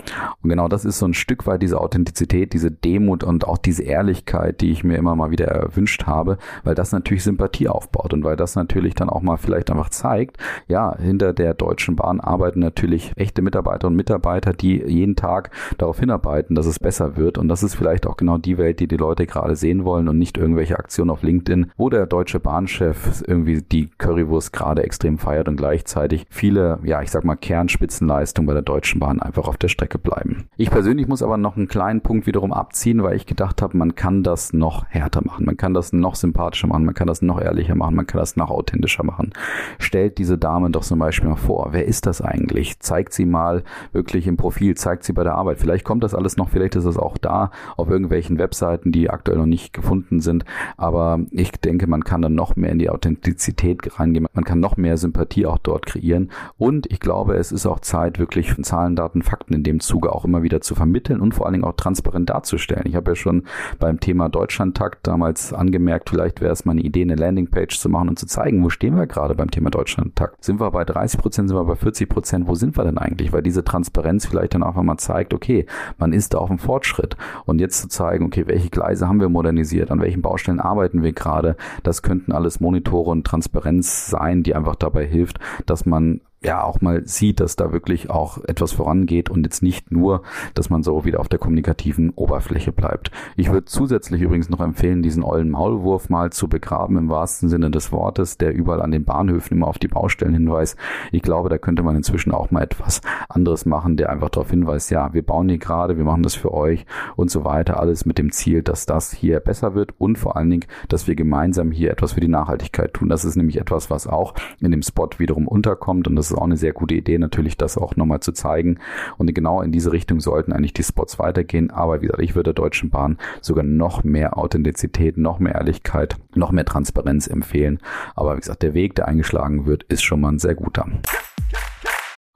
Und 0.44 0.50
genau 0.50 0.68
das 0.68 0.86
ist 0.86 1.00
so 1.00 1.08
ein 1.08 1.14
Stück 1.14 1.48
weit 1.48 1.62
diese 1.62 1.80
Authentizität, 1.80 2.54
diese 2.54 2.72
Demut 2.72 3.24
und 3.24 3.48
auch 3.48 3.58
diese 3.58 3.84
Ehrlichkeit, 3.84 4.62
die 4.62 4.72
ich 4.72 4.84
mir 4.84 4.98
immer 4.98 5.16
mal 5.16 5.32
wieder 5.32 5.48
erwünscht 5.48 6.06
habe, 6.06 6.38
weil 6.64 6.76
das 6.76 6.92
natürlich 6.92 7.24
Sympathie 7.24 7.70
aufbaut 7.70 8.14
und 8.14 8.24
weil 8.24 8.36
das 8.36 8.56
natürlich 8.56 8.96
dann 8.96 9.10
auch 9.10 9.22
mal 9.22 9.38
vielleicht 9.38 9.72
einfach 9.72 9.90
zeigt, 9.90 10.38
ja, 10.68 10.98
hinter 10.98 11.34
der 11.34 11.54
Deutschen 11.54 11.96
Bahn 11.96 12.20
arbeiten 12.20 12.60
natürlich 12.60 13.14
echte 13.16 13.42
Mitarbeiter 13.42 13.88
und 13.88 13.96
Mitarbeiter, 13.96 14.54
die 14.54 14.65
jeden 14.74 15.16
Tag 15.16 15.52
darauf 15.78 16.00
hinarbeiten, 16.00 16.56
dass 16.56 16.66
es 16.66 16.80
besser 16.80 17.18
wird. 17.18 17.38
Und 17.38 17.48
das 17.48 17.64
ist 17.64 17.76
vielleicht 17.76 18.08
auch 18.08 18.18
genau 18.18 18.38
die 18.38 18.58
Welt, 18.58 18.80
die 18.80 18.88
die 18.88 18.98
Leute 18.98 19.26
gerade 19.26 19.56
sehen 19.56 19.86
wollen 19.86 20.08
und 20.08 20.18
nicht 20.18 20.38
irgendwelche 20.38 20.78
Aktionen 20.78 21.10
auf 21.10 21.24
LinkedIn, 21.24 21.72
wo 21.78 21.90
der 21.90 22.06
deutsche 22.06 22.40
Bahnchef 22.40 23.24
irgendwie 23.28 23.62
die 23.62 23.90
Currywurst 23.98 24.54
gerade 24.54 24.84
extrem 24.84 25.18
feiert 25.18 25.48
und 25.48 25.58
gleichzeitig 25.58 26.26
viele, 26.30 26.80
ja, 26.84 27.02
ich 27.02 27.12
sag 27.12 27.24
mal 27.24 27.36
Kernspitzenleistungen 27.36 28.48
bei 28.48 28.54
der 28.54 28.62
Deutschen 28.62 29.00
Bahn 29.00 29.22
einfach 29.22 29.48
auf 29.48 29.58
der 29.58 29.68
Strecke 29.68 29.98
bleiben. 29.98 30.48
Ich 30.58 30.70
persönlich 30.70 31.08
muss 31.08 31.24
aber 31.24 31.38
noch 31.38 31.58
einen 31.58 31.68
kleinen 31.68 32.02
Punkt 32.02 32.28
wiederum 32.28 32.54
abziehen, 32.54 33.04
weil 33.04 33.16
ich 33.16 33.26
gedacht 33.26 33.62
habe, 33.62 33.78
man 33.78 33.96
kann 33.96 34.24
das 34.24 34.54
noch 34.54 34.86
härter 34.88 35.22
machen, 35.24 35.46
man 35.46 35.58
kann 35.58 35.74
das 35.74 35.94
noch 35.94 36.16
sympathischer 36.16 36.68
machen, 36.68 36.86
man 36.86 36.94
kann 36.94 37.08
das 37.08 37.22
noch 37.22 37.42
ehrlicher 37.42 37.76
machen, 37.76 37.96
man 37.96 38.08
kann 38.08 38.20
das 38.20 38.36
noch 38.36 38.50
authentischer 38.50 39.04
machen. 39.04 39.34
Stellt 39.80 40.18
diese 40.18 40.38
Dame 40.38 40.70
doch 40.70 40.84
zum 40.84 41.00
Beispiel 41.00 41.30
mal 41.30 41.36
vor, 41.36 41.70
wer 41.72 41.86
ist 41.86 42.06
das 42.06 42.22
eigentlich? 42.22 42.80
Zeigt 42.80 43.14
sie 43.14 43.26
mal 43.26 43.64
wirklich 43.92 44.28
im 44.28 44.38
Profil, 44.38 44.55
zeigt 44.76 45.04
sie 45.04 45.14
bei 45.14 45.24
der 45.24 45.36
Arbeit. 45.36 45.60
Vielleicht 45.60 45.84
kommt 45.84 46.04
das 46.04 46.14
alles 46.14 46.38
noch, 46.38 46.50
vielleicht 46.50 46.76
ist 46.76 46.86
es 46.86 46.98
auch 46.98 47.18
da 47.18 47.52
auf 47.76 47.90
irgendwelchen 47.90 48.38
Webseiten, 48.38 48.92
die 48.92 49.10
aktuell 49.10 49.38
noch 49.38 49.46
nicht 49.46 49.74
gefunden 49.74 50.22
sind. 50.22 50.46
Aber 50.78 51.20
ich 51.32 51.52
denke, 51.52 51.88
man 51.88 52.04
kann 52.04 52.22
dann 52.22 52.36
noch 52.36 52.56
mehr 52.56 52.72
in 52.72 52.80
die 52.80 52.90
Authentizität 52.90 54.00
reingehen. 54.00 54.28
Man 54.34 54.46
kann 54.46 54.60
noch 54.60 54.78
mehr 54.78 54.98
Sympathie 54.98 55.46
auch 55.46 55.58
dort 55.58 55.86
kreieren. 55.86 56.32
Und 56.58 56.92
ich 56.92 57.00
glaube, 57.00 57.36
es 57.36 57.52
ist 57.52 57.66
auch 57.66 57.80
Zeit, 57.80 58.20
wirklich 58.20 58.56
Zahlen, 58.62 58.96
Daten, 58.96 59.22
Fakten 59.22 59.54
in 59.54 59.64
dem 59.64 59.80
Zuge 59.80 60.14
auch 60.14 60.26
immer 60.26 60.44
wieder 60.44 60.62
zu 60.62 60.76
vermitteln 60.76 61.22
und 61.22 61.34
vor 61.34 61.46
allen 61.46 61.54
Dingen 61.54 61.66
auch 61.66 61.76
transparent 61.76 62.30
darzustellen. 62.30 62.84
Ich 62.86 62.96
habe 62.96 63.12
ja 63.12 63.16
schon 63.16 63.44
beim 63.80 64.00
Thema 64.00 64.30
Deutschlandtakt 64.30 65.06
damals 65.08 65.54
angemerkt, 65.54 66.10
vielleicht 66.10 66.42
wäre 66.42 66.54
es 66.54 66.66
mal 66.66 66.72
eine 66.72 66.82
Idee, 66.82 67.02
eine 67.02 67.16
Landingpage 67.16 67.78
zu 67.78 67.90
machen 67.90 68.10
und 68.10 68.20
zu 68.20 68.26
zeigen, 68.26 68.64
wo 68.64 68.70
stehen 68.70 68.96
wir 68.96 69.08
gerade 69.08 69.36
beim 69.36 69.52
Thema 69.52 69.70
Deutschlandtakt. 69.70 70.44
Sind 70.44 70.60
wir 70.60 70.72
bei 70.72 70.86
30 70.86 71.20
Prozent, 71.20 71.50
sind 71.50 71.58
wir 71.58 71.66
bei 71.66 71.76
40 71.76 71.96
40 71.96 72.10
Prozent, 72.10 72.48
wo 72.48 72.56
sind 72.56 72.78
wir 72.78 72.84
denn 72.84 72.98
eigentlich? 72.98 73.32
Weil 73.32 73.42
diese 73.42 73.64
Transparenz 73.64 74.26
vielleicht 74.26 74.45
dann 74.54 74.64
einfach 74.64 74.84
mal 74.84 74.98
zeigt, 74.98 75.34
okay, 75.34 75.66
man 75.98 76.14
ist 76.14 76.34
da 76.34 76.40
auf 76.40 76.50
dem 76.50 76.60
Fortschritt. 76.60 77.18
Und 77.46 77.60
jetzt 77.60 77.82
zu 77.82 77.88
zeigen, 77.88 78.26
okay, 78.26 78.44
welche 78.48 78.70
Gleise 78.70 79.08
haben 79.08 79.20
wir 79.20 79.30
modernisiert, 79.30 79.92
an 79.92 80.02
welchen 80.02 80.22
Baustellen 80.22 80.60
arbeiten 80.60 81.04
wir 81.04 81.14
gerade, 81.14 81.56
das 81.84 82.02
könnten 82.02 82.32
alles 82.32 82.60
Monitore 82.60 83.12
und 83.12 83.26
Transparenz 83.26 84.08
sein, 84.08 84.44
die 84.44 84.56
einfach 84.56 84.76
dabei 84.76 85.06
hilft, 85.06 85.40
dass 85.66 85.86
man 85.86 86.22
ja 86.46 86.64
auch 86.64 86.82
mal 86.82 87.06
sieht, 87.06 87.40
dass 87.40 87.56
da 87.56 87.72
wirklich 87.72 88.10
auch 88.10 88.44
etwas 88.46 88.72
vorangeht 88.72 89.30
und 89.30 89.44
jetzt 89.44 89.64
nicht 89.64 89.92
nur, 89.92 90.22
dass 90.54 90.70
man 90.70 90.84
so 90.84 91.06
wieder 91.06 91.20
auf 91.20 91.28
der 91.28 91.40
kommunikativen 91.40 92.12
Oberfläche 92.12 92.72
bleibt. 92.72 93.12
Ich 93.36 93.52
würde 93.52 93.66
zusätzlich 93.66 94.22
übrigens 94.22 94.50
noch 94.50 94.62
empfehlen, 94.62 95.02
diesen 95.02 95.24
ollen 95.24 95.50
Maulwurf 95.50 96.10
mal 96.10 96.32
zu 96.32 96.48
begraben 96.48 96.98
im 96.98 97.10
wahrsten 97.10 97.50
Sinne 97.50 97.72
des 97.72 97.92
Wortes, 97.92 98.38
der 98.38 98.54
überall 98.54 98.82
an 98.82 98.92
den 98.92 99.06
Bahnhöfen 99.06 99.58
immer 99.58 99.68
auf 99.68 99.80
die 99.80 99.88
Baustellen 99.88 100.34
hinweist. 100.34 100.78
Ich 101.12 101.22
glaube, 101.22 101.50
da 101.50 101.58
könnte 101.58 101.84
man 101.84 101.96
inzwischen 101.96 102.32
auch 102.32 102.52
mal 102.52 102.64
etwas 102.64 103.02
anderes 103.30 103.66
machen, 103.66 103.98
der 103.98 104.10
einfach 104.10 104.30
darauf 104.30 104.50
hinweist, 104.50 104.92
ja, 104.92 105.14
wir 105.14 105.24
bauen 105.24 105.50
hier 105.50 105.58
gerade, 105.58 105.98
wir 105.98 106.04
machen 106.04 106.24
das 106.24 106.36
für 106.36 106.54
euch 106.54 106.86
und 107.16 107.32
so 107.32 107.44
weiter, 107.44 107.80
alles 107.80 108.06
mit 108.06 108.18
dem 108.18 108.32
Ziel, 108.32 108.62
dass 108.62 108.86
das 108.86 109.12
hier 109.12 109.40
besser 109.40 109.76
wird 109.76 109.94
und 109.98 110.18
vor 110.18 110.38
allen 110.38 110.50
Dingen, 110.50 110.66
dass 110.90 111.08
wir 111.08 111.16
gemeinsam 111.16 111.72
hier 111.72 111.92
etwas 111.92 112.14
für 112.14 112.22
die 112.22 112.28
Nachhaltigkeit 112.28 112.94
tun. 112.94 113.10
Das 113.10 113.26
ist 113.26 113.36
nämlich 113.36 113.60
etwas, 113.60 113.90
was 113.90 114.08
auch 114.08 114.34
in 114.60 114.72
dem 114.72 114.82
Spot 114.82 115.10
wiederum 115.18 115.48
unterkommt 115.48 116.08
und 116.08 116.16
das 116.16 116.32
ist 116.32 116.35
auch 116.36 116.44
eine 116.44 116.58
sehr 116.58 116.74
gute 116.74 116.96
Idee, 116.96 117.18
natürlich 117.18 117.58
das 117.58 117.78
auch 117.78 117.96
nochmal 117.96 118.20
zu 118.20 118.32
zeigen. 118.32 118.80
Und 119.18 119.34
genau 119.34 119.62
in 119.62 119.72
diese 119.72 119.92
Richtung 119.92 120.20
sollten 120.20 120.54
eigentlich 120.54 120.74
die 120.74 120.84
Spots 120.84 121.20
weitergehen. 121.20 121.72
Aber 121.72 122.02
wie 122.02 122.08
gesagt, 122.08 122.22
ich 122.22 122.36
würde 122.36 122.54
der 122.54 122.64
Deutschen 122.64 122.90
Bahn 122.90 123.18
sogar 123.42 123.64
noch 123.64 124.04
mehr 124.04 124.38
Authentizität, 124.38 125.18
noch 125.18 125.40
mehr 125.40 125.56
Ehrlichkeit, 125.56 126.16
noch 126.36 126.52
mehr 126.52 126.66
Transparenz 126.66 127.28
empfehlen. 127.28 127.80
Aber 128.16 128.36
wie 128.36 128.40
gesagt, 128.42 128.64
der 128.64 128.74
Weg, 128.74 128.96
der 128.96 129.08
eingeschlagen 129.08 129.66
wird, 129.66 129.84
ist 129.84 130.04
schon 130.04 130.22
mal 130.22 130.30
ein 130.30 130.40
sehr 130.40 130.56
guter. 130.56 130.88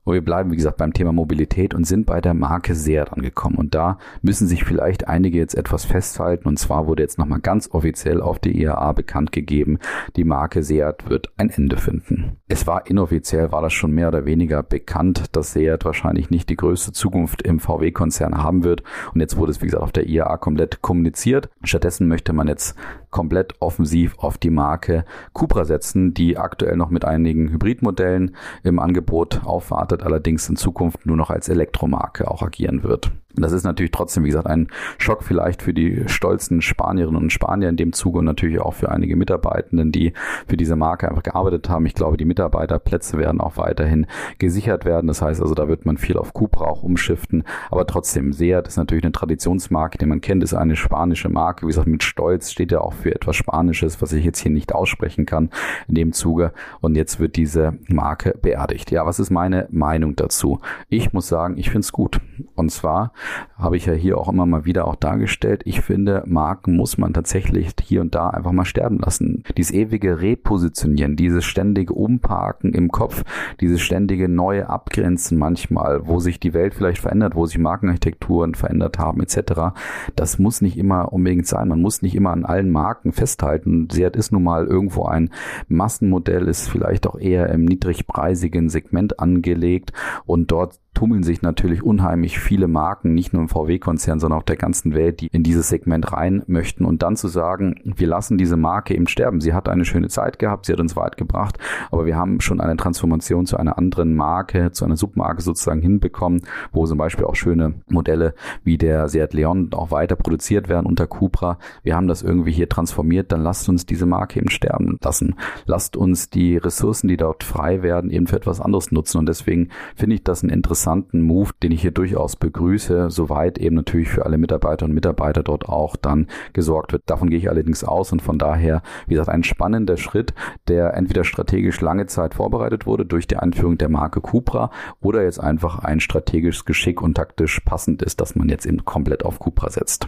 Und 0.09 0.15
wir 0.15 0.25
bleiben, 0.25 0.51
wie 0.51 0.55
gesagt, 0.55 0.77
beim 0.77 0.91
Thema 0.91 1.11
Mobilität 1.11 1.75
und 1.75 1.85
sind 1.85 2.07
bei 2.07 2.19
der 2.19 2.33
Marke 2.33 2.73
Seat 2.73 3.13
angekommen. 3.13 3.57
Und 3.57 3.75
da 3.75 3.99
müssen 4.23 4.47
sich 4.47 4.63
vielleicht 4.63 5.07
einige 5.07 5.37
jetzt 5.37 5.53
etwas 5.53 5.85
festhalten. 5.85 6.47
Und 6.47 6.57
zwar 6.57 6.87
wurde 6.87 7.03
jetzt 7.03 7.19
nochmal 7.19 7.41
ganz 7.41 7.69
offiziell 7.71 8.19
auf 8.19 8.39
die 8.39 8.59
IAA 8.59 8.93
bekannt 8.93 9.31
gegeben, 9.31 9.77
die 10.15 10.23
Marke 10.23 10.63
Seat 10.63 11.07
wird 11.11 11.31
ein 11.37 11.51
Ende 11.51 11.77
finden. 11.77 12.37
Es 12.47 12.65
war 12.65 12.87
inoffiziell, 12.87 13.51
war 13.51 13.61
das 13.61 13.73
schon 13.73 13.91
mehr 13.91 14.07
oder 14.07 14.25
weniger 14.25 14.63
bekannt, 14.63 15.25
dass 15.35 15.53
Seat 15.53 15.85
wahrscheinlich 15.85 16.31
nicht 16.31 16.49
die 16.49 16.57
größte 16.57 16.91
Zukunft 16.91 17.43
im 17.43 17.59
VW-Konzern 17.59 18.41
haben 18.41 18.63
wird. 18.63 18.81
Und 19.13 19.21
jetzt 19.21 19.37
wurde 19.37 19.51
es, 19.51 19.61
wie 19.61 19.65
gesagt, 19.65 19.83
auf 19.83 19.91
der 19.91 20.07
IAA 20.07 20.37
komplett 20.37 20.81
kommuniziert. 20.81 21.51
Stattdessen 21.61 22.07
möchte 22.07 22.33
man 22.33 22.47
jetzt 22.47 22.75
komplett 23.09 23.55
offensiv 23.59 24.17
auf 24.19 24.37
die 24.37 24.49
Marke 24.49 25.05
Cupra 25.33 25.65
setzen, 25.65 26.13
die 26.13 26.37
aktuell 26.37 26.77
noch 26.77 26.89
mit 26.89 27.05
einigen 27.05 27.49
Hybridmodellen 27.49 28.35
im 28.63 28.79
Angebot 28.79 29.41
aufwartet, 29.43 30.03
allerdings 30.03 30.47
in 30.49 30.55
Zukunft 30.55 31.05
nur 31.05 31.17
noch 31.17 31.29
als 31.29 31.49
Elektromarke 31.49 32.29
auch 32.29 32.41
agieren 32.41 32.83
wird. 32.83 33.11
Das 33.36 33.51
ist 33.51 33.63
natürlich 33.63 33.91
trotzdem, 33.91 34.24
wie 34.24 34.29
gesagt, 34.29 34.48
ein 34.48 34.67
Schock 34.98 35.24
vielleicht 35.24 35.62
für 35.62 35.74
die 35.74 36.03
stolzen 36.07 36.62
Spanierinnen 36.62 37.21
und 37.21 37.31
Spanier 37.31 37.69
in 37.69 37.77
dem 37.77 37.93
Zuge 37.93 38.19
und 38.19 38.25
natürlich 38.25 38.59
auch 38.59 38.74
für 38.74 38.91
einige 38.91 39.15
Mitarbeitenden, 39.15 39.91
die 39.91 40.13
für 40.48 40.57
diese 40.57 40.75
Marke 40.75 41.07
einfach 41.07 41.21
gearbeitet 41.21 41.69
haben. 41.69 41.86
Ich 41.86 41.93
glaube, 41.93 42.17
die 42.17 42.25
Mitarbeiterplätze 42.25 43.19
werden 43.19 43.39
auch 43.39 43.57
weiterhin 43.57 44.07
gesichert 44.39 44.83
werden. 44.83 45.05
Das 45.07 45.21
heißt 45.21 45.41
also, 45.41 45.53
da 45.53 45.67
wird 45.67 45.86
man 45.86 45.98
viel 45.98 46.17
auf 46.17 46.33
Cupra 46.33 46.65
auch 46.65 46.81
umschiften. 46.81 47.43
Aber 47.69 47.86
trotzdem, 47.86 48.33
Seat 48.33 48.67
ist 48.67 48.77
natürlich 48.77 49.03
eine 49.03 49.12
Traditionsmarke, 49.12 50.00
die 50.00 50.07
man 50.07 50.21
kennt, 50.21 50.43
ist 50.43 50.55
eine 50.55 50.75
spanische 50.75 51.29
Marke. 51.29 51.67
Wie 51.67 51.69
gesagt, 51.69 51.88
mit 51.88 52.03
Stolz 52.03 52.51
steht 52.51 52.71
ja 52.71 52.81
auch 52.81 52.93
für 52.93 53.13
etwas 53.13 53.36
Spanisches, 53.36 54.01
was 54.01 54.12
ich 54.12 54.25
jetzt 54.25 54.39
hier 54.39 54.51
nicht 54.51 54.74
aussprechen 54.74 55.27
kann 55.27 55.51
in 55.88 55.93
dem 55.93 56.13
Zuge. 56.13 56.51
Und 56.81 56.95
jetzt 56.95 57.19
wird 57.19 57.36
diese 57.36 57.77
Marke 57.88 58.36
beerdigt. 58.41 58.89
Ja, 58.89 59.05
was 59.05 59.19
ist 59.19 59.29
meine 59.29 59.67
Meinung 59.69 60.15
dazu? 60.15 60.59
Ich 60.89 61.13
muss 61.13 61.27
sagen, 61.27 61.57
ich 61.57 61.67
finde 61.69 61.81
es 61.81 61.91
gut. 61.91 62.19
Und 62.55 62.71
zwar 62.71 63.13
habe 63.57 63.77
ich 63.77 63.85
ja 63.85 63.93
hier 63.93 64.17
auch 64.17 64.29
immer 64.29 64.45
mal 64.45 64.65
wieder 64.65 64.88
auch 64.88 64.95
dargestellt, 64.95 65.61
ich 65.65 65.81
finde, 65.81 66.23
Marken 66.25 66.75
muss 66.75 66.97
man 66.97 67.13
tatsächlich 67.13 67.73
hier 67.81 68.01
und 68.01 68.15
da 68.15 68.29
einfach 68.29 68.51
mal 68.51 68.65
sterben 68.65 68.99
lassen. 68.99 69.43
Dieses 69.57 69.71
ewige 69.71 70.21
Repositionieren, 70.21 71.15
dieses 71.15 71.45
ständige 71.45 71.93
Umparken 71.93 72.73
im 72.73 72.89
Kopf, 72.89 73.23
dieses 73.59 73.81
ständige 73.81 74.29
neue 74.29 74.69
Abgrenzen 74.69 75.38
manchmal, 75.38 76.07
wo 76.07 76.19
sich 76.19 76.39
die 76.39 76.53
Welt 76.53 76.73
vielleicht 76.73 77.01
verändert, 77.01 77.35
wo 77.35 77.45
sich 77.45 77.57
Markenarchitekturen 77.57 78.55
verändert 78.55 78.99
haben 78.99 79.21
etc. 79.21 79.75
Das 80.15 80.39
muss 80.39 80.61
nicht 80.61 80.77
immer 80.77 81.11
unbedingt 81.13 81.47
sein. 81.47 81.67
Man 81.67 81.81
muss 81.81 82.01
nicht 82.01 82.15
immer 82.15 82.31
an 82.31 82.45
allen 82.45 82.69
Marken 82.69 83.11
festhalten. 83.11 83.88
Seat 83.91 84.15
ist 84.15 84.31
nun 84.31 84.43
mal 84.43 84.65
irgendwo 84.65 85.05
ein 85.05 85.31
Massenmodell, 85.67 86.47
ist 86.47 86.69
vielleicht 86.69 87.07
auch 87.07 87.19
eher 87.19 87.49
im 87.49 87.65
niedrigpreisigen 87.65 88.69
Segment 88.69 89.19
angelegt 89.19 89.93
und 90.25 90.51
dort 90.51 90.79
tummeln 90.99 91.23
sich 91.23 91.41
natürlich 91.41 91.81
unheimlich 91.81 92.39
viele 92.39 92.67
Marken, 92.67 93.13
nicht 93.13 93.31
nur 93.31 93.41
im 93.41 93.47
VW-Konzern, 93.47 94.19
sondern 94.19 94.37
auf 94.37 94.43
der 94.43 94.57
ganzen 94.57 94.93
Welt, 94.93 95.21
die 95.21 95.27
in 95.27 95.43
dieses 95.43 95.69
Segment 95.69 96.11
rein 96.11 96.43
möchten. 96.45 96.83
Und 96.83 97.03
dann 97.03 97.15
zu 97.15 97.29
sagen, 97.29 97.79
wir 97.85 98.05
lassen 98.05 98.37
diese 98.37 98.57
Marke 98.57 98.93
eben 98.93 99.07
sterben. 99.07 99.39
Sie 99.39 99.53
hat 99.53 99.69
eine 99.69 99.85
schöne 99.85 100.09
Zeit 100.09 100.39
gehabt, 100.39 100.65
sie 100.65 100.73
hat 100.73 100.81
uns 100.81 100.97
weit 100.97 101.15
gebracht, 101.15 101.57
aber 101.89 102.05
wir 102.05 102.17
haben 102.17 102.41
schon 102.41 102.59
eine 102.59 102.75
Transformation 102.75 103.45
zu 103.45 103.55
einer 103.55 103.77
anderen 103.77 104.13
Marke, 104.13 104.73
zu 104.73 104.83
einer 104.83 104.97
Submarke 104.97 105.41
sozusagen 105.41 105.81
hinbekommen, 105.81 106.41
wo 106.73 106.85
zum 106.85 106.97
Beispiel 106.97 107.23
auch 107.23 107.35
schöne 107.35 107.75
Modelle 107.87 108.33
wie 108.65 108.77
der 108.77 109.07
Seat 109.07 109.33
Leon 109.33 109.69
auch 109.71 109.91
weiter 109.91 110.17
produziert 110.17 110.67
werden 110.67 110.85
unter 110.85 111.07
Cupra. 111.07 111.59
Wir 111.81 111.95
haben 111.95 112.09
das 112.09 112.23
irgendwie 112.23 112.51
hier 112.51 112.67
transformiert, 112.67 113.31
dann 113.31 113.41
lasst 113.41 113.69
uns 113.69 113.85
diese 113.85 114.05
Marke 114.05 114.37
eben 114.37 114.49
sterben 114.49 114.97
lassen. 115.01 115.35
Lasst 115.65 115.95
uns 115.95 116.29
die 116.29 116.57
Ressourcen, 116.57 117.07
die 117.07 117.15
dort 117.15 117.45
frei 117.45 117.83
werden, 117.83 118.09
eben 118.09 118.27
für 118.27 118.35
etwas 118.35 118.59
anderes 118.59 118.91
nutzen. 118.91 119.17
Und 119.17 119.29
deswegen 119.29 119.69
finde 119.95 120.15
ich 120.15 120.25
das 120.25 120.43
ein 120.43 120.49
interessantes 120.49 120.88
interessanten 120.89 121.22
Move, 121.22 121.51
den 121.62 121.72
ich 121.72 121.81
hier 121.81 121.91
durchaus 121.91 122.36
begrüße, 122.36 123.12
soweit 123.12 123.58
eben 123.58 123.75
natürlich 123.75 124.10
für 124.10 124.25
alle 124.25 124.38
Mitarbeiter 124.38 124.86
und 124.86 124.93
Mitarbeiter 124.93 125.43
dort 125.43 125.67
auch 125.69 125.96
dann 125.96 126.27
gesorgt 126.53 126.93
wird. 126.93 127.03
Davon 127.05 127.29
gehe 127.29 127.38
ich 127.38 127.50
allerdings 127.50 127.84
aus 127.84 128.12
und 128.12 128.22
von 128.22 128.39
daher, 128.39 128.81
wie 129.05 129.13
gesagt, 129.13 129.29
ein 129.29 129.43
spannender 129.43 129.98
Schritt, 129.98 130.34
der 130.67 130.96
entweder 130.96 131.24
strategisch 131.24 131.79
lange 131.81 132.08
Zeit 132.08 132.34
vorbereitet 132.34 132.86
wurde 132.88 133.05
durch 133.05 133.27
die 133.27 133.38
Einführung 133.38 133.77
der 133.77 133.89
Marke 133.89 134.19
Cupra 134.22 134.72
oder 135.00 135.24
jetzt 135.24 135.39
einfach 135.39 135.79
ein 135.79 136.00
strategisches 136.00 136.65
Geschick 136.65 137.01
und 137.01 137.15
taktisch 137.15 137.60
passend 137.60 138.01
ist, 138.01 138.19
dass 138.19 138.36
man 138.36 138.50
jetzt 138.50 138.65
eben 138.65 138.84
komplett 138.86 139.24
auf 139.24 139.39
Cupra 139.39 139.69
setzt. 139.69 140.08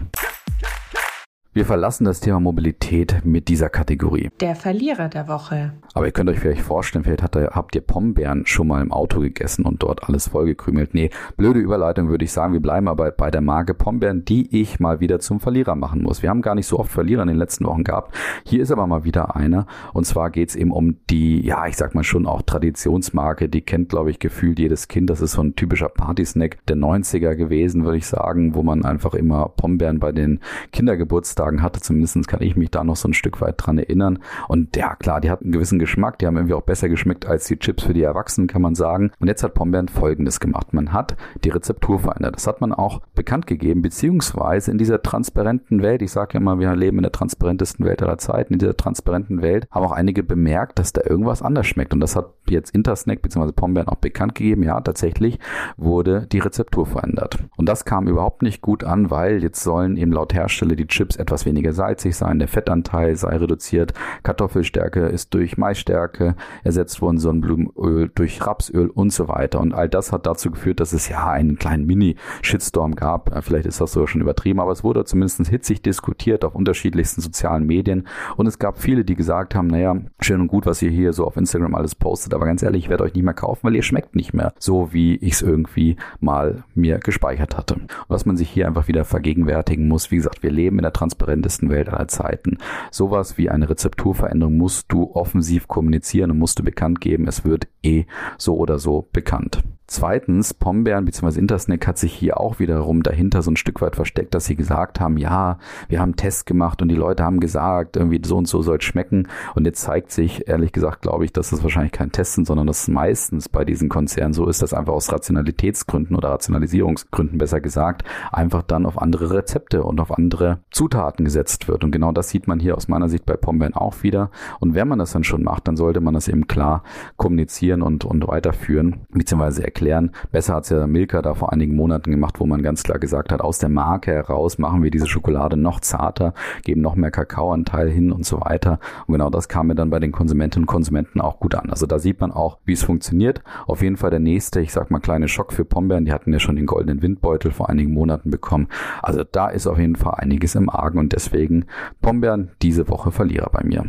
Wir 1.53 1.65
verlassen 1.65 2.05
das 2.05 2.21
Thema 2.21 2.39
Mobilität 2.39 3.25
mit 3.25 3.49
dieser 3.49 3.67
Kategorie. 3.67 4.29
Der 4.39 4.55
Verlierer 4.55 5.09
der 5.09 5.27
Woche. 5.27 5.73
Aber 5.93 6.05
ihr 6.05 6.13
könnt 6.13 6.29
euch 6.29 6.39
vielleicht 6.39 6.61
vorstellen, 6.61 7.03
vielleicht 7.03 7.23
hat, 7.23 7.35
habt 7.35 7.75
ihr 7.75 7.81
Pombeeren 7.81 8.45
schon 8.45 8.67
mal 8.67 8.81
im 8.81 8.93
Auto 8.93 9.19
gegessen 9.19 9.65
und 9.65 9.83
dort 9.83 10.07
alles 10.07 10.29
vollgekrümelt. 10.29 10.93
Nee, 10.93 11.09
blöde 11.35 11.59
Überleitung 11.59 12.07
würde 12.07 12.23
ich 12.23 12.31
sagen. 12.31 12.53
Wir 12.53 12.61
bleiben 12.61 12.87
aber 12.87 13.11
bei 13.11 13.29
der 13.29 13.41
Marke 13.41 13.73
Pombeeren, 13.73 14.23
die 14.23 14.61
ich 14.61 14.79
mal 14.79 15.01
wieder 15.01 15.19
zum 15.19 15.41
Verlierer 15.41 15.75
machen 15.75 16.03
muss. 16.03 16.21
Wir 16.23 16.29
haben 16.29 16.41
gar 16.41 16.55
nicht 16.55 16.67
so 16.67 16.79
oft 16.79 16.89
Verlierer 16.89 17.23
in 17.23 17.27
den 17.27 17.35
letzten 17.35 17.65
Wochen 17.65 17.83
gehabt. 17.83 18.15
Hier 18.45 18.61
ist 18.61 18.71
aber 18.71 18.87
mal 18.87 19.03
wieder 19.03 19.35
einer. 19.35 19.65
Und 19.91 20.05
zwar 20.05 20.29
geht 20.29 20.51
es 20.51 20.55
eben 20.55 20.71
um 20.71 20.99
die, 21.09 21.45
ja, 21.45 21.67
ich 21.67 21.75
sag 21.75 21.95
mal 21.95 22.05
schon 22.05 22.27
auch 22.27 22.43
Traditionsmarke. 22.43 23.49
Die 23.49 23.61
kennt, 23.61 23.89
glaube 23.89 24.09
ich, 24.09 24.19
gefühlt 24.19 24.57
jedes 24.57 24.87
Kind. 24.87 25.09
Das 25.09 25.19
ist 25.19 25.33
so 25.33 25.43
ein 25.43 25.57
typischer 25.57 25.89
Partysnack 25.89 26.65
der 26.67 26.77
90er 26.77 27.35
gewesen, 27.35 27.83
würde 27.83 27.97
ich 27.97 28.07
sagen, 28.07 28.55
wo 28.55 28.63
man 28.63 28.85
einfach 28.85 29.15
immer 29.15 29.49
Pombeeren 29.49 29.99
bei 29.99 30.13
den 30.13 30.39
Kindergeburtstagen 30.71 31.40
Geburtstagen 31.41 31.61
hatte. 31.61 31.81
Zumindest 31.81 32.27
kann 32.27 32.41
ich 32.41 32.55
mich 32.55 32.71
da 32.71 32.83
noch 32.83 32.95
so 32.95 33.07
ein 33.07 33.13
Stück 33.13 33.41
weit 33.41 33.55
dran 33.57 33.77
erinnern. 33.77 34.19
Und 34.47 34.75
ja, 34.75 34.95
klar, 34.95 35.21
die 35.21 35.29
hatten 35.29 35.45
einen 35.45 35.53
gewissen 35.53 35.79
Geschmack. 35.79 36.19
Die 36.19 36.27
haben 36.27 36.37
irgendwie 36.37 36.53
auch 36.53 36.61
besser 36.61 36.89
geschmeckt 36.89 37.25
als 37.25 37.45
die 37.45 37.57
Chips 37.57 37.83
für 37.83 37.93
die 37.93 38.03
Erwachsenen, 38.03 38.47
kann 38.47 38.61
man 38.61 38.75
sagen. 38.75 39.11
Und 39.19 39.27
jetzt 39.27 39.43
hat 39.43 39.53
Pombeeren 39.53 39.87
Folgendes 39.87 40.39
gemacht. 40.39 40.73
Man 40.73 40.93
hat 40.93 41.15
die 41.43 41.49
Rezeptur 41.49 41.99
verändert. 41.99 42.35
Das 42.35 42.47
hat 42.47 42.61
man 42.61 42.73
auch 42.73 43.01
bekannt 43.15 43.47
gegeben, 43.47 43.81
beziehungsweise 43.81 44.71
in 44.71 44.77
dieser 44.77 45.01
transparenten 45.01 45.81
Welt, 45.81 46.01
ich 46.01 46.11
sage 46.11 46.33
ja 46.33 46.39
immer, 46.39 46.59
wir 46.59 46.75
leben 46.75 46.97
in 46.97 47.03
der 47.03 47.11
transparentesten 47.11 47.85
Welt 47.85 48.01
aller 48.03 48.17
Zeiten, 48.17 48.53
in 48.53 48.59
dieser 48.59 48.77
transparenten 48.77 49.41
Welt 49.41 49.67
haben 49.71 49.85
auch 49.85 49.91
einige 49.91 50.23
bemerkt, 50.23 50.79
dass 50.79 50.93
da 50.93 51.01
irgendwas 51.03 51.41
anders 51.41 51.67
schmeckt. 51.67 51.93
Und 51.93 51.99
das 51.99 52.15
hat 52.15 52.33
jetzt 52.47 52.73
Intersnack 52.75 53.21
bzw. 53.21 53.51
Pombeeren 53.51 53.87
auch 53.87 53.95
bekannt 53.95 54.35
gegeben. 54.35 54.63
Ja, 54.63 54.79
tatsächlich 54.81 55.39
wurde 55.77 56.27
die 56.31 56.39
Rezeptur 56.39 56.85
verändert. 56.85 57.39
Und 57.57 57.67
das 57.67 57.85
kam 57.85 58.07
überhaupt 58.07 58.41
nicht 58.41 58.61
gut 58.61 58.83
an, 58.83 59.09
weil 59.09 59.41
jetzt 59.41 59.63
sollen 59.63 59.97
eben 59.97 60.11
laut 60.11 60.33
Hersteller 60.33 60.75
die 60.75 60.87
Chips 60.87 61.15
etwas 61.15 61.30
etwas 61.31 61.45
weniger 61.45 61.71
salzig 61.71 62.17
sein, 62.17 62.39
der 62.39 62.49
Fettanteil 62.49 63.15
sei 63.15 63.37
reduziert, 63.37 63.93
Kartoffelstärke 64.23 65.05
ist 65.05 65.33
durch 65.33 65.57
Maisstärke 65.57 66.35
ersetzt 66.65 67.01
worden, 67.01 67.19
Sonnenblumenöl 67.19 68.11
durch 68.13 68.45
Rapsöl 68.45 68.89
und 68.89 69.13
so 69.13 69.29
weiter. 69.29 69.61
Und 69.61 69.73
all 69.73 69.87
das 69.87 70.11
hat 70.11 70.25
dazu 70.25 70.51
geführt, 70.51 70.81
dass 70.81 70.91
es 70.91 71.07
ja 71.07 71.29
einen 71.29 71.57
kleinen 71.57 71.85
Mini-Shitstorm 71.85 72.95
gab. 72.95 73.31
Vielleicht 73.45 73.65
ist 73.65 73.79
das 73.79 73.93
sogar 73.93 74.09
schon 74.09 74.19
übertrieben, 74.19 74.59
aber 74.59 74.73
es 74.73 74.83
wurde 74.83 75.05
zumindest 75.05 75.47
hitzig 75.47 75.81
diskutiert 75.81 76.43
auf 76.43 76.53
unterschiedlichsten 76.53 77.21
sozialen 77.21 77.65
Medien. 77.65 78.07
Und 78.35 78.45
es 78.45 78.59
gab 78.59 78.79
viele, 78.79 79.05
die 79.05 79.15
gesagt 79.15 79.55
haben, 79.55 79.67
naja, 79.67 79.95
schön 80.19 80.41
und 80.41 80.47
gut, 80.47 80.65
was 80.65 80.81
ihr 80.81 80.89
hier 80.89 81.13
so 81.13 81.25
auf 81.25 81.37
Instagram 81.37 81.75
alles 81.75 81.95
postet, 81.95 82.33
aber 82.33 82.45
ganz 82.45 82.61
ehrlich, 82.61 82.83
ich 82.83 82.89
werde 82.89 83.05
euch 83.05 83.13
nicht 83.13 83.23
mehr 83.23 83.33
kaufen, 83.33 83.61
weil 83.63 83.75
ihr 83.75 83.83
schmeckt 83.83 84.17
nicht 84.17 84.33
mehr 84.33 84.53
so, 84.59 84.91
wie 84.91 85.15
ich 85.15 85.33
es 85.33 85.41
irgendwie 85.41 85.95
mal 86.19 86.65
mir 86.75 86.99
gespeichert 86.99 87.55
hatte. 87.57 87.77
Was 88.09 88.25
man 88.25 88.35
sich 88.35 88.49
hier 88.49 88.67
einfach 88.67 88.89
wieder 88.89 89.05
vergegenwärtigen 89.05 89.87
muss, 89.87 90.11
wie 90.11 90.17
gesagt, 90.17 90.43
wir 90.43 90.51
leben 90.51 90.77
in 90.77 90.83
der 90.83 90.91
Transparenz 90.91 91.20
transparentesten 91.21 91.69
Welt 91.69 91.89
aller 91.89 92.07
Zeiten. 92.07 92.57
Sowas 92.89 93.37
wie 93.37 93.49
eine 93.49 93.69
Rezepturveränderung 93.69 94.57
musst 94.57 94.91
du 94.91 95.11
offensiv 95.13 95.67
kommunizieren 95.67 96.31
und 96.31 96.39
musst 96.39 96.59
du 96.59 96.63
bekannt 96.63 97.01
geben. 97.01 97.27
Es 97.27 97.45
wird 97.45 97.67
eh 97.83 98.05
so 98.37 98.57
oder 98.57 98.79
so 98.79 99.07
bekannt. 99.13 99.63
Zweitens, 99.93 100.53
Pombeeren 100.53 101.03
bzw. 101.03 101.37
Intersnack 101.37 101.85
hat 101.85 101.97
sich 101.97 102.13
hier 102.13 102.39
auch 102.39 102.59
wiederum 102.59 103.03
dahinter 103.03 103.41
so 103.41 103.51
ein 103.51 103.57
Stück 103.57 103.81
weit 103.81 103.97
versteckt, 103.97 104.33
dass 104.33 104.45
sie 104.45 104.55
gesagt 104.55 105.01
haben, 105.01 105.17
ja, 105.17 105.57
wir 105.89 105.99
haben 105.99 106.15
Tests 106.15 106.45
gemacht 106.45 106.81
und 106.81 106.87
die 106.87 106.95
Leute 106.95 107.25
haben 107.25 107.41
gesagt, 107.41 107.97
irgendwie 107.97 108.21
so 108.25 108.37
und 108.37 108.47
so 108.47 108.61
soll 108.61 108.77
es 108.77 108.85
schmecken. 108.85 109.27
Und 109.53 109.65
jetzt 109.65 109.81
zeigt 109.81 110.13
sich, 110.13 110.47
ehrlich 110.47 110.71
gesagt, 110.71 111.01
glaube 111.01 111.25
ich, 111.25 111.33
dass 111.33 111.49
das 111.49 111.61
wahrscheinlich 111.61 111.91
kein 111.91 112.13
Test 112.13 112.35
sind, 112.35 112.47
sondern 112.47 112.67
dass 112.67 112.83
es 112.83 112.87
meistens 112.87 113.49
bei 113.49 113.65
diesen 113.65 113.89
Konzernen 113.89 114.33
so 114.33 114.47
ist, 114.47 114.61
dass 114.61 114.73
einfach 114.73 114.93
aus 114.93 115.11
Rationalitätsgründen 115.11 116.15
oder 116.15 116.29
Rationalisierungsgründen 116.29 117.37
besser 117.37 117.59
gesagt, 117.59 118.05
einfach 118.31 118.61
dann 118.61 118.85
auf 118.85 118.97
andere 118.97 119.29
Rezepte 119.31 119.83
und 119.83 119.99
auf 119.99 120.17
andere 120.17 120.59
Zutaten 120.71 121.25
gesetzt 121.25 121.67
wird. 121.67 121.83
Und 121.83 121.91
genau 121.91 122.13
das 122.13 122.29
sieht 122.29 122.47
man 122.47 122.61
hier 122.61 122.77
aus 122.77 122.87
meiner 122.87 123.09
Sicht 123.09 123.25
bei 123.25 123.35
Pombeeren 123.35 123.73
auch 123.73 124.03
wieder. 124.03 124.31
Und 124.61 124.73
wenn 124.73 124.87
man 124.87 124.99
das 124.99 125.11
dann 125.11 125.25
schon 125.25 125.43
macht, 125.43 125.67
dann 125.67 125.75
sollte 125.75 125.99
man 125.99 126.13
das 126.13 126.29
eben 126.29 126.47
klar 126.47 126.83
kommunizieren 127.17 127.81
und, 127.81 128.05
und 128.05 128.25
weiterführen, 128.25 129.01
beziehungsweise 129.09 129.65
erklären 129.65 129.80
erklären. 129.81 130.11
Besser 130.31 130.55
hat 130.55 130.63
es 130.65 130.69
ja 130.69 130.85
Milka 130.85 131.21
da 131.21 131.33
vor 131.33 131.51
einigen 131.51 131.75
Monaten 131.75 132.11
gemacht, 132.11 132.39
wo 132.39 132.45
man 132.45 132.61
ganz 132.61 132.83
klar 132.83 132.99
gesagt 132.99 133.31
hat, 133.31 133.41
aus 133.41 133.57
der 133.57 133.69
Marke 133.69 134.11
heraus 134.11 134.59
machen 134.59 134.83
wir 134.83 134.91
diese 134.91 135.07
Schokolade 135.07 135.57
noch 135.57 135.79
zarter, 135.79 136.33
geben 136.63 136.81
noch 136.81 136.95
mehr 136.95 137.09
Kakaoanteil 137.09 137.89
hin 137.89 138.11
und 138.11 138.25
so 138.25 138.41
weiter. 138.41 138.79
Und 139.07 139.13
genau 139.13 139.29
das 139.29 139.49
kam 139.49 139.67
mir 139.67 139.75
dann 139.75 139.89
bei 139.89 139.99
den 139.99 140.11
Konsumentinnen 140.11 140.63
und 140.63 140.67
Konsumenten 140.67 141.19
auch 141.19 141.39
gut 141.39 141.55
an. 141.55 141.71
Also 141.71 141.87
da 141.87 141.97
sieht 141.97 142.21
man 142.21 142.31
auch, 142.31 142.59
wie 142.63 142.73
es 142.73 142.83
funktioniert. 142.83 143.41
Auf 143.65 143.81
jeden 143.81 143.97
Fall 143.97 144.11
der 144.11 144.19
nächste, 144.19 144.61
ich 144.61 144.71
sag 144.71 144.91
mal, 144.91 144.99
kleine 144.99 145.27
Schock 145.27 145.51
für 145.51 145.65
Pombeeren. 145.65 146.05
Die 146.05 146.13
hatten 146.13 146.31
ja 146.31 146.39
schon 146.39 146.55
den 146.55 146.67
goldenen 146.67 147.01
Windbeutel 147.01 147.51
vor 147.51 147.69
einigen 147.69 147.93
Monaten 147.93 148.29
bekommen. 148.29 148.67
Also 149.01 149.23
da 149.23 149.49
ist 149.49 149.65
auf 149.65 149.79
jeden 149.79 149.95
Fall 149.95 150.15
einiges 150.17 150.53
im 150.55 150.69
Argen 150.69 150.99
und 150.99 151.13
deswegen 151.13 151.65
Pombeeren 152.01 152.51
diese 152.61 152.87
Woche 152.87 153.11
Verlierer 153.11 153.49
bei 153.51 153.63
mir. 153.63 153.85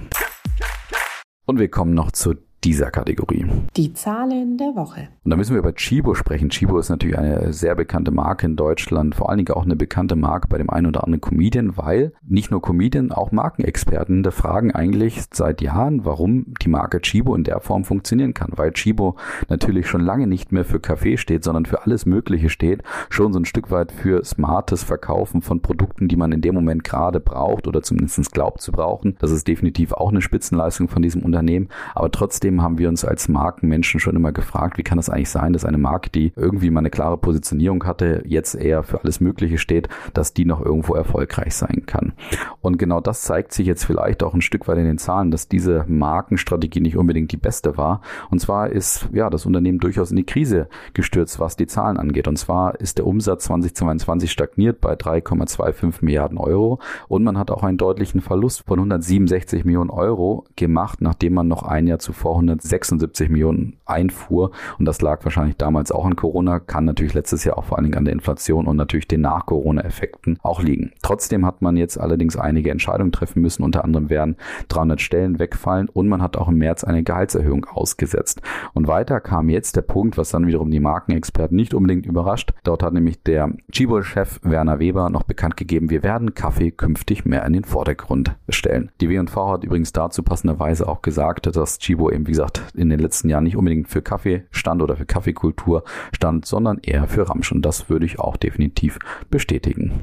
Und 1.45 1.59
wir 1.59 1.69
kommen 1.69 1.93
noch 1.93 2.13
zu 2.13 2.35
dieser 2.65 2.91
Kategorie. 2.91 3.47
Die 3.77 3.93
Zahlen 3.93 4.57
der 4.57 4.75
Woche. 4.77 5.09
Und 5.25 5.31
da 5.31 5.37
müssen 5.37 5.55
wir 5.55 5.59
über 5.59 5.75
Chibo 5.75 6.15
sprechen. 6.15 6.51
Chibo 6.51 6.79
ist 6.79 6.91
natürlich 6.91 7.19
eine 7.19 7.53
sehr 7.53 7.75
bekannte 7.75 8.11
Marke 8.11 8.47
in 8.47 8.57
Deutschland, 8.57 9.15
vor 9.15 9.29
allen 9.29 9.39
Dingen 9.39 9.55
auch 9.55 9.65
eine 9.65 9.77
bekannte 9.77 10.17
Marke 10.17 10.49
bei 10.49 10.59
dem 10.59 10.71
einen 10.71 10.87
oder 10.87 11.05
anderen 11.05 11.21
Comedian, 11.21 11.77
weil 11.77 12.13
nicht 12.23 12.51
nur 12.51 12.63
Comedian, 12.63 13.11
auch 13.11 13.33
Markenexperten 13.33 14.23
da 14.23 14.31
fragen 14.31 14.73
eigentlich 14.73 15.23
seit 15.33 15.61
Jahren, 15.61 16.05
warum 16.05 16.55
die 16.63 16.69
Marke 16.69 17.01
Chibo 17.01 17.35
in 17.35 17.45
der 17.45 17.61
Form 17.61 17.85
funktionieren 17.85 18.35
kann, 18.35 18.51
weil 18.55 18.73
Chibo 18.73 19.17
natürlich 19.49 19.87
schon 19.89 20.01
lange 20.01 20.27
nicht 20.27 20.53
mehr 20.53 20.65
für 20.65 20.81
Kaffee 20.81 21.17
steht, 21.17 21.45
sondern 21.45 21.67
für 21.67 21.83
alles 21.83 22.07
Mögliche 22.07 22.49
steht, 22.49 22.83
schon 23.11 23.33
so 23.33 23.41
ein 23.41 23.45
Stück 23.45 23.71
weit 23.71 23.93
für 23.93 24.25
smartes 24.25 24.85
Verkaufen 24.85 25.43
von 25.43 25.61
Produkten, 25.61 26.09
die 26.09 26.17
man 26.17 26.33
in 26.33 26.41
dem 26.41 26.55
Moment 26.55 26.85
gerade 26.85 27.21
braucht 27.21 27.67
oder 27.67 27.83
zumindest 27.83 28.33
glaubt 28.33 28.61
zu 28.61 28.73
brauchen. 28.73 29.17
Das 29.19 29.31
ist 29.31 29.49
definitiv 29.49 29.93
auch 29.93 30.11
eine 30.11 30.23
Spitzenleistung 30.23 30.89
von 30.89 31.03
diesem 31.03 31.23
Unternehmen, 31.23 31.69
aber 31.95 32.11
trotzdem 32.11 32.52
trotzdem 32.53 32.63
haben 32.63 32.79
wir 32.79 32.89
uns 32.89 33.05
als 33.05 33.29
Markenmenschen 33.29 34.01
schon 34.01 34.17
immer 34.17 34.33
gefragt, 34.33 34.79
wie 34.79 34.83
kann 34.83 34.99
es 34.99 35.09
eigentlich 35.09 35.31
sein, 35.31 35.53
dass 35.53 35.65
eine 35.65 35.79
Marke, 35.79 36.11
die 36.11 36.33
irgendwie 36.37 36.71
mal 36.71 36.81
eine 36.81 36.91
klare 36.91 37.17
Positionierung 37.17 37.85
hatte, 37.85 38.23
jetzt 38.27 38.55
eher 38.55 38.83
für 38.83 39.01
alles 39.01 39.21
Mögliche 39.21 39.59
steht, 39.59 39.89
dass 40.13 40.35
die 40.35 40.45
noch 40.45 40.61
irgendwo 40.61 40.95
erfolgreich 40.95 41.55
sein 41.55 41.85
kann. 41.87 42.13
Und 42.61 42.79
genau 42.79 43.01
das 43.01 43.23
zeigt 43.23 43.53
sich 43.53 43.67
jetzt 43.67 43.85
vielleicht 43.85 44.23
auch 44.23 44.35
ein 44.35 44.43
Stück 44.43 44.69
weit 44.69 44.79
in 44.79 44.85
den 44.85 44.99
Zahlen, 44.99 45.31
dass 45.31 45.49
diese 45.49 45.85
Markenstrategie 45.89 46.81
nicht 46.81 46.97
unbedingt 46.97 47.33
die 47.33 47.37
beste 47.37 47.77
war. 47.77 48.03
Und 48.31 48.41
zwar 48.41 48.71
ist 48.71 49.09
ja 49.13 49.31
das 49.31 49.47
Unternehmen 49.47 49.79
durchaus 49.79 50.11
in 50.11 50.17
die 50.17 50.27
Krise 50.27 50.69
gestürzt, 50.95 51.41
was 51.41 51.57
die 51.57 51.67
Zahlen 51.67 51.97
angeht. 51.97 52.29
Und 52.29 52.37
zwar 52.37 52.79
ist 52.81 52.99
der 52.99 53.07
Umsatz 53.07 53.45
2022 53.45 54.31
stagniert 54.31 54.81
bei 54.81 54.95
3,25 54.95 56.05
Milliarden 56.05 56.39
Euro 56.39 56.81
und 57.09 57.25
man 57.25 57.39
hat 57.39 57.51
auch 57.51 57.63
einen 57.63 57.79
deutlichen 57.79 58.21
Verlust 58.21 58.65
von 58.67 58.79
167 58.79 59.65
Millionen 59.65 59.91
Euro 59.91 60.45
gemacht, 60.57 61.01
nachdem 61.01 61.35
man 61.35 61.49
noch 61.49 61.63
ein 61.63 61.87
Jahr 61.87 61.99
zuvor 61.99 62.42
176 62.43 63.29
Millionen 63.29 63.79
einfuhr. 63.87 64.51
Und 64.79 64.85
das 64.85 65.01
lag 65.01 65.25
wahrscheinlich 65.25 65.57
damals 65.57 65.93
auch 65.93 66.05
an 66.05 66.17
Corona, 66.17 66.61
kann 66.61 66.85
natürlich 66.85 67.15
letztes 67.15 67.45
Jahr 67.45 67.59
auch 67.59 67.65
vor 67.65 67.79
allen 67.79 67.85
Dingen 67.85 67.99
an 67.99 68.05
der 68.05 68.15
Inflation 68.15 68.67
und 68.67 68.77
natürlich 68.77 69.09
den 69.09 69.21
Nach-Corona-Effekten 69.23 70.39
auch 70.43 70.63
liegen. 70.63 70.93
Trotzdem 71.03 71.47
hat 71.47 71.63
man 71.63 71.77
jetzt 71.77 71.99
allerdings 71.99 72.37
einige 72.37 72.71
Entscheidungen 72.71 73.13
treffen 73.13 73.43
müssen. 73.43 73.63
Unter 73.63 73.85
anderem 73.85 74.11
werden 74.11 74.37
300 74.69 75.01
Stellen 75.01 75.39
wegfallen 75.39 75.89
und 75.89 76.09
man 76.09 76.23
hat 76.23 76.37
auch 76.37 76.49
im 76.49 76.57
März 76.57 76.85
eine 76.85 77.03
Gehaltserhöhung 77.03 77.67
ausgesetzt. 77.67 78.41
Und 78.75 78.87
weiter 78.89 79.21
kam 79.21 79.49
jetzt 79.49 79.77
der 79.77 79.83
Punkt, 79.83 80.19
was 80.19 80.31
dann 80.31 80.47
wiederum 80.47 80.71
die 80.71 80.81
Markenexperten 80.81 81.57
nicht 81.57 81.75
unbedingt 81.75 82.07
überrascht. 82.07 82.53
Dort 82.65 82.83
hat 82.83 82.93
nämlich 82.93 83.23
der 83.23 83.53
Chibol-Chef 83.71 84.41
Werner 84.43 84.79
Weber 84.79 85.11
noch 85.11 85.23
bekannt 85.23 85.57
gegeben, 85.57 85.91
wir 85.91 86.03
werden 86.03 86.35
Kaffee 86.35 86.71
künftig 86.71 87.25
mehr 87.25 87.45
in 87.45 87.53
den 87.53 87.65
Vordergrund 87.65 88.37
stellen. 88.49 88.91
Die 89.01 89.09
W&V 89.09 89.51
hat 89.51 89.65
übrigens 89.65 89.93
dazu 89.93 90.23
passenderweise 90.23 90.89
auch 90.89 91.03
gesagt, 91.03 91.55
dass 91.55 91.79
Chibo 91.79 92.11
eben, 92.11 92.27
wie 92.33 92.35
gesagt, 92.35 92.63
in 92.75 92.89
den 92.89 92.99
letzten 92.99 93.29
Jahren 93.29 93.45
nicht 93.45 93.59
unbedingt 93.59 93.89
für 93.89 94.01
Kaffee 94.01 94.45
stand 94.51 94.81
oder 94.81 94.97
für 94.97 95.05
Kaffeekultur 95.05 95.85
stand, 96.15 96.47
sondern 96.47 96.79
eher 96.79 97.07
für 97.07 97.29
Ramsch. 97.29 97.53
Und 97.53 97.61
das 97.61 97.91
würde 97.91 98.07
ich 98.07 98.19
auch 98.19 98.39
definitiv 98.39 98.99
bestätigen. 99.29 100.01